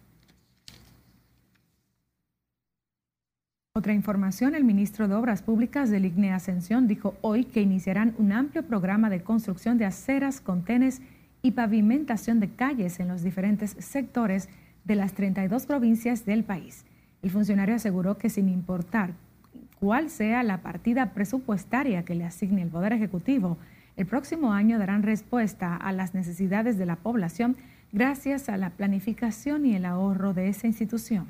Otra 3.77 3.93
información, 3.93 4.55
el 4.55 4.65
ministro 4.65 5.07
de 5.07 5.17
Obras 5.17 5.43
Públicas 5.43 5.91
del 5.91 6.07
IGNE 6.07 6.33
Ascensión 6.33 6.89
dijo 6.89 7.15
hoy 7.21 7.45
que 7.45 7.61
iniciarán 7.61 8.15
un 8.17 8.33
amplio 8.33 8.63
programa 8.63 9.11
de 9.11 9.21
construcción 9.21 9.77
de 9.77 9.85
aceras, 9.85 10.41
contenes 10.41 11.03
y 11.43 11.51
pavimentación 11.51 12.41
de 12.41 12.49
calles 12.49 13.01
en 13.01 13.09
los 13.09 13.23
diferentes 13.23 13.77
sectores 13.79 14.49
de 14.87 14.95
las 14.95 15.13
32 15.13 15.67
provincias 15.67 16.25
del 16.25 16.43
país. 16.43 16.87
El 17.21 17.29
funcionario 17.29 17.75
aseguró 17.75 18.17
que 18.17 18.31
sin 18.31 18.49
importar 18.49 19.13
cuál 19.79 20.09
sea 20.09 20.43
la 20.43 20.63
partida 20.63 21.13
presupuestaria 21.13 22.03
que 22.03 22.15
le 22.15 22.25
asigne 22.25 22.63
el 22.63 22.71
Poder 22.71 22.95
Ejecutivo, 22.95 23.59
el 23.99 24.07
próximo 24.07 24.55
año 24.55 24.79
darán 24.79 25.03
respuesta 25.03 25.77
a 25.77 25.93
las 25.93 26.15
necesidades 26.15 26.79
de 26.79 26.87
la 26.87 26.97
población 26.97 27.59
gracias 27.93 28.49
a 28.49 28.57
la 28.57 28.71
planificación 28.71 29.67
y 29.67 29.77
el 29.77 29.85
ahorro 29.85 30.33
de 30.33 30.49
esa 30.49 30.67
institución. 30.67 31.27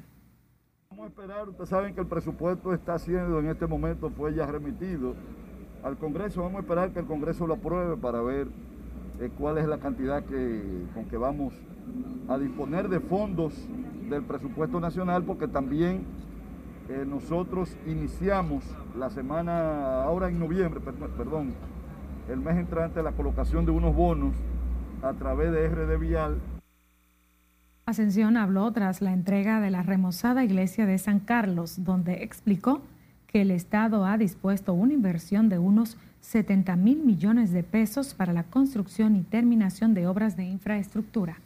Vamos 0.97 1.11
a 1.11 1.21
esperar, 1.21 1.47
ustedes 1.47 1.69
saben 1.69 1.95
que 1.95 2.01
el 2.01 2.07
presupuesto 2.07 2.73
está 2.73 2.99
siendo 2.99 3.39
en 3.39 3.49
este 3.49 3.67
momento, 3.67 4.09
fue 4.09 4.33
ya 4.33 4.47
remitido 4.47 5.15
al 5.83 5.99
Congreso, 5.99 6.41
vamos 6.41 6.57
a 6.57 6.61
esperar 6.61 6.91
que 6.93 7.01
el 7.01 7.05
Congreso 7.05 7.47
lo 7.47 7.53
apruebe 7.53 7.99
para 7.99 8.23
ver 8.23 8.49
eh, 9.21 9.31
cuál 9.39 9.59
es 9.59 9.69
la 9.69 9.77
cantidad 9.77 10.25
que, 10.25 10.87
con 10.95 11.05
que 11.05 11.19
vamos 11.19 11.53
a 12.29 12.39
disponer 12.39 12.89
de 12.89 13.01
fondos 13.01 13.53
del 14.09 14.23
presupuesto 14.23 14.81
nacional, 14.81 15.23
porque 15.25 15.49
también 15.49 16.07
eh, 16.89 17.05
nosotros 17.07 17.77
iniciamos 17.87 18.65
la 18.99 19.11
semana, 19.11 20.03
ahora 20.03 20.31
en 20.31 20.39
noviembre, 20.39 20.81
perdón, 20.81 21.53
el 22.31 22.41
mes 22.41 22.57
entrante, 22.57 23.03
la 23.03 23.13
colocación 23.13 23.67
de 23.67 23.71
unos 23.71 23.95
bonos 23.95 24.35
a 25.03 25.13
través 25.13 25.53
de 25.53 25.69
RD 25.69 25.99
Vial 25.99 26.41
Ascensión 27.89 28.37
habló 28.37 28.73
tras 28.73 29.01
la 29.01 29.13
entrega 29.13 29.61
de 29.61 29.71
la 29.71 29.85
remozada 29.85 30.43
iglesia 30.43 30.87
de 30.87 30.99
San 30.99 31.21
Carlos, 31.21 31.85
donde 31.85 32.25
explicó 32.25 32.83
que 33.29 33.43
el 33.43 33.53
Estado 33.53 34.05
ha 34.05 34.19
dispuesto 34.19 34.75
una 34.75 34.93
inversión 34.93 35.49
de 35.49 35.61
unos 35.61 35.97
70 36.21 36.75
mil 36.75 37.05
millones 37.05 37.53
de 37.53 37.63
pesos 37.63 38.13
para 38.13 38.33
la 38.33 38.43
construcción 38.43 39.15
y 39.15 39.23
terminación 39.23 39.95
de 39.95 40.09
obras 40.09 40.37
de 40.37 40.47
infraestructura. 40.47 41.39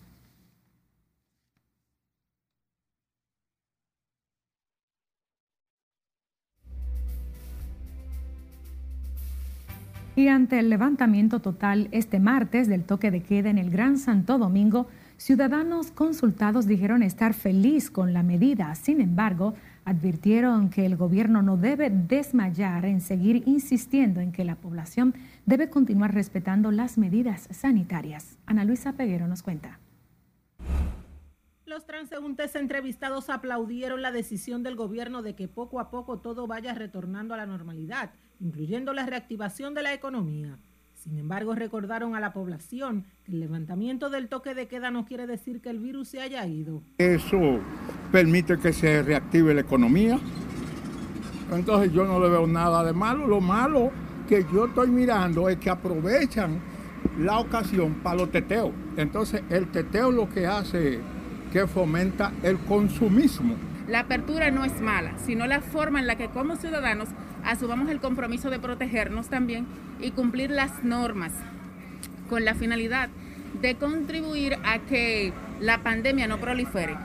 Y 10.17 10.29
ante 10.29 10.59
el 10.59 10.71
levantamiento 10.71 11.41
total 11.41 11.89
este 11.93 12.19
martes 12.19 12.67
del 12.67 12.85
toque 12.85 13.11
de 13.11 13.23
queda 13.23 13.51
en 13.51 13.59
el 13.59 13.71
Gran 13.71 13.99
Santo 13.99 14.39
Domingo, 14.39 14.87
Ciudadanos 15.21 15.91
consultados 15.91 16.67
dijeron 16.67 17.03
estar 17.03 17.35
feliz 17.35 17.91
con 17.91 18.15
la 18.15 18.23
medida, 18.23 18.75
sin 18.75 19.03
embargo, 19.03 19.53
advirtieron 19.85 20.71
que 20.71 20.87
el 20.87 20.97
gobierno 20.97 21.43
no 21.43 21.59
debe 21.59 21.91
desmayar 21.91 22.87
en 22.87 23.03
seguir 23.03 23.43
insistiendo 23.45 24.21
en 24.21 24.33
que 24.33 24.47
la 24.47 24.57
población 24.57 25.13
debe 25.45 25.69
continuar 25.69 26.15
respetando 26.15 26.71
las 26.71 26.97
medidas 26.97 27.49
sanitarias. 27.51 28.39
Ana 28.47 28.65
Luisa 28.65 28.95
Peguero 28.95 29.29
nos 29.29 29.43
cuenta. 29.43 29.79
Los 31.67 31.85
transeúntes 31.85 32.57
entrevistados 32.57 33.29
aplaudieron 33.29 34.01
la 34.01 34.13
decisión 34.13 34.63
del 34.63 34.75
gobierno 34.75 35.21
de 35.21 35.35
que 35.35 35.49
poco 35.49 35.81
a 35.81 35.91
poco 35.91 36.21
todo 36.21 36.47
vaya 36.47 36.73
retornando 36.73 37.35
a 37.35 37.37
la 37.37 37.45
normalidad, 37.45 38.13
incluyendo 38.41 38.95
la 38.95 39.05
reactivación 39.05 39.75
de 39.75 39.83
la 39.83 39.93
economía. 39.93 40.57
Sin 41.01 41.17
embargo, 41.17 41.55
recordaron 41.55 42.15
a 42.15 42.21
la 42.21 42.35
población 42.35 43.07
que 43.25 43.33
el 43.33 43.41
levantamiento 43.41 44.11
del 44.11 44.29
toque 44.29 44.55
de 44.55 44.69
queda 44.69 44.91
no 44.91 45.07
quiere 45.07 45.27
decir 45.27 45.63
que 45.63 45.71
el 45.71 45.79
virus 45.79 46.09
se 46.09 46.21
haya 46.21 46.47
ido. 46.47 46.83
Eso 46.99 47.39
permite 48.13 48.59
que 48.59 48.75
se 48.75 49.03
reactive 49.03 49.55
la 49.55 49.63
economía. 49.63 50.21
Entonces 51.51 51.91
yo 51.95 52.05
no 52.05 52.21
le 52.21 52.29
veo 52.29 52.47
nada 52.47 52.85
de 52.85 52.93
malo. 52.93 53.27
Lo 53.27 53.41
malo 53.41 53.91
que 54.29 54.45
yo 54.53 54.67
estoy 54.67 54.91
mirando 54.91 55.49
es 55.49 55.57
que 55.57 55.71
aprovechan 55.71 56.61
la 57.19 57.39
ocasión 57.39 57.95
para 58.03 58.17
los 58.19 58.31
teteos. 58.31 58.73
Entonces 58.99 59.43
el 59.49 59.69
teteo 59.69 60.11
lo 60.11 60.29
que 60.29 60.47
hace 60.47 61.01
que 61.51 61.67
fomenta 61.67 62.31
el 62.43 62.59
consumismo. 62.59 63.55
La 63.89 64.01
apertura 64.01 64.51
no 64.51 64.67
es 64.67 64.79
mala, 64.83 65.15
sino 65.25 65.47
la 65.47 65.63
forma 65.63 65.99
en 65.99 66.07
la 66.07 66.17
que 66.17 66.29
como 66.29 66.57
ciudadanos 66.57 67.09
asumamos 67.45 67.89
el 67.91 68.01
compromiso 68.01 68.51
de 68.51 68.59
protegernos 68.59 69.29
también 69.29 69.67
y 70.01 70.11
cumplir 70.13 70.51
las 70.51 70.85
normas 70.85 71.33
con 72.29 72.45
la 72.45 72.55
finalidad 72.55 73.11
de 73.61 73.75
contribuir 73.77 74.57
a 74.65 74.79
que 74.81 75.33
la 75.61 75.83
pandemia 75.83 76.27
no 76.27 76.39
prolifere. 76.39 76.97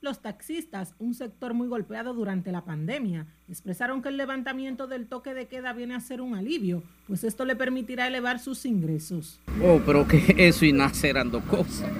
Los 0.00 0.20
taxistas, 0.20 0.94
un 0.98 1.14
sector 1.14 1.54
muy 1.54 1.66
golpeado 1.66 2.12
durante 2.12 2.52
la 2.52 2.62
pandemia, 2.62 3.26
expresaron 3.48 4.02
que 4.02 4.10
el 4.10 4.18
levantamiento 4.18 4.86
del 4.86 5.06
toque 5.06 5.32
de 5.32 5.46
queda 5.46 5.72
viene 5.72 5.94
a 5.94 6.00
ser 6.00 6.20
un 6.20 6.34
alivio, 6.34 6.82
pues 7.06 7.24
esto 7.24 7.46
le 7.46 7.56
permitirá 7.56 8.06
elevar 8.06 8.38
sus 8.38 8.66
ingresos. 8.66 9.40
Oh, 9.62 9.80
pero 9.86 10.06
que 10.06 10.34
eso 10.36 10.66
y 10.66 10.74
nacer 10.74 11.16
cosas. 11.48 11.90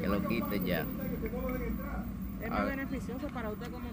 Que 0.00 0.06
lo 0.06 0.28
quiten 0.28 0.66
ya. 0.66 0.84
¿Es 2.42 2.50
más 2.50 2.66
beneficioso 2.66 3.26
para 3.28 3.48
usted 3.48 3.70
como? 3.70 3.91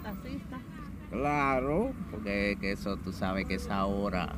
Claro, 1.12 1.91
porque 2.12 2.58
eso 2.62 2.98
tú 2.98 3.12
sabes 3.12 3.48
que 3.48 3.56
esa 3.56 3.86
hora 3.86 4.36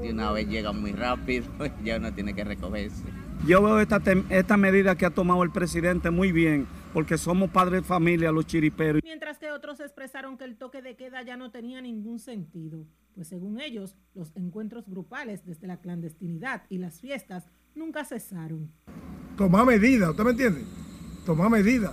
de 0.00 0.12
una 0.12 0.30
vez 0.30 0.48
llega 0.48 0.72
muy 0.72 0.92
rápido, 0.92 1.46
ya 1.84 1.96
uno 1.96 2.12
tiene 2.12 2.34
que 2.34 2.44
recogerse. 2.44 3.02
Yo 3.46 3.62
veo 3.62 3.80
esta, 3.80 4.00
esta 4.30 4.56
medida 4.56 4.94
que 4.96 5.06
ha 5.06 5.10
tomado 5.10 5.42
el 5.42 5.50
presidente 5.50 6.10
muy 6.10 6.32
bien, 6.32 6.66
porque 6.92 7.18
somos 7.18 7.50
padres 7.50 7.82
de 7.82 7.88
familia, 7.88 8.30
los 8.30 8.46
chiriperos. 8.46 9.02
Mientras 9.02 9.38
que 9.38 9.50
otros 9.50 9.80
expresaron 9.80 10.38
que 10.38 10.44
el 10.44 10.56
toque 10.56 10.82
de 10.82 10.96
queda 10.96 11.22
ya 11.22 11.36
no 11.36 11.50
tenía 11.50 11.80
ningún 11.80 12.18
sentido, 12.18 12.86
pues 13.14 13.28
según 13.28 13.60
ellos, 13.60 13.96
los 14.14 14.34
encuentros 14.36 14.88
grupales 14.88 15.44
desde 15.44 15.66
la 15.66 15.78
clandestinidad 15.78 16.62
y 16.68 16.78
las 16.78 17.00
fiestas 17.00 17.46
nunca 17.74 18.04
cesaron. 18.04 18.70
Toma 19.36 19.64
medida, 19.64 20.10
¿usted 20.10 20.24
me 20.24 20.30
entiende? 20.30 20.62
Toma 21.26 21.48
medida 21.48 21.92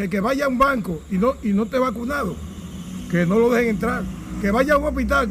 que 0.00 0.08
que 0.08 0.20
vaya 0.20 0.46
a 0.46 0.48
un 0.48 0.56
banco 0.56 1.02
y 1.10 1.18
no, 1.18 1.34
y 1.42 1.52
no 1.52 1.64
esté 1.64 1.78
vacunado, 1.78 2.34
que 3.10 3.26
no 3.26 3.38
lo 3.38 3.50
dejen 3.50 3.70
entrar. 3.70 4.02
Que 4.40 4.50
vaya 4.50 4.74
a 4.74 4.78
un 4.78 4.84
hospital 4.84 5.28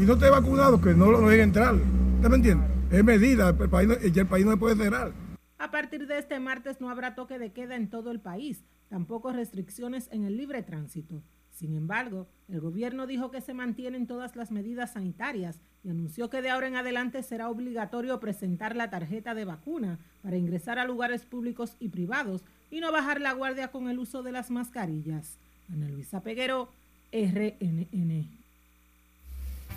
y 0.00 0.02
no 0.02 0.14
esté 0.14 0.28
vacunado, 0.28 0.80
que 0.80 0.92
no 0.92 1.10
lo 1.10 1.20
dejen 1.20 1.48
entrar. 1.48 1.74
¿Usted 1.74 2.28
me 2.28 2.36
entiende? 2.36 2.66
Es 2.90 3.04
medida, 3.04 3.50
el 3.50 3.68
país, 3.68 3.90
el 4.02 4.26
país 4.26 4.44
no 4.44 4.52
se 4.52 4.56
puede 4.56 4.76
cerrar. 4.76 5.12
A 5.58 5.70
partir 5.70 6.06
de 6.06 6.18
este 6.18 6.40
martes 6.40 6.80
no 6.80 6.90
habrá 6.90 7.14
toque 7.14 7.38
de 7.38 7.52
queda 7.52 7.76
en 7.76 7.90
todo 7.90 8.10
el 8.10 8.20
país, 8.20 8.64
tampoco 8.88 9.32
restricciones 9.32 10.08
en 10.10 10.24
el 10.24 10.36
libre 10.36 10.62
tránsito. 10.62 11.22
Sin 11.50 11.74
embargo, 11.74 12.28
el 12.48 12.60
gobierno 12.60 13.06
dijo 13.06 13.30
que 13.30 13.40
se 13.40 13.54
mantienen 13.54 14.06
todas 14.06 14.36
las 14.36 14.50
medidas 14.50 14.92
sanitarias 14.92 15.60
y 15.82 15.90
anunció 15.90 16.30
que 16.30 16.42
de 16.42 16.50
ahora 16.50 16.68
en 16.68 16.76
adelante 16.76 17.22
será 17.22 17.50
obligatorio 17.50 18.20
presentar 18.20 18.76
la 18.76 18.90
tarjeta 18.90 19.34
de 19.34 19.44
vacuna 19.44 19.98
para 20.22 20.36
ingresar 20.36 20.78
a 20.78 20.84
lugares 20.84 21.24
públicos 21.24 21.76
y 21.80 21.88
privados 21.88 22.44
y 22.70 22.80
no 22.80 22.92
bajar 22.92 23.20
la 23.20 23.32
guardia 23.32 23.68
con 23.68 23.88
el 23.88 23.98
uso 23.98 24.22
de 24.22 24.32
las 24.32 24.50
mascarillas. 24.50 25.38
Ana 25.72 25.88
Luisa 25.88 26.22
Peguero, 26.22 26.70
RNN. 27.12 28.28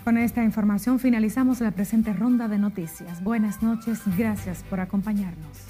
Con 0.04 0.18
esta 0.18 0.42
información 0.42 0.98
finalizamos 0.98 1.60
la 1.60 1.70
presente 1.70 2.12
ronda 2.12 2.48
de 2.48 2.58
noticias. 2.58 3.22
Buenas 3.22 3.62
noches, 3.62 4.00
gracias 4.16 4.64
por 4.64 4.80
acompañarnos. 4.80 5.68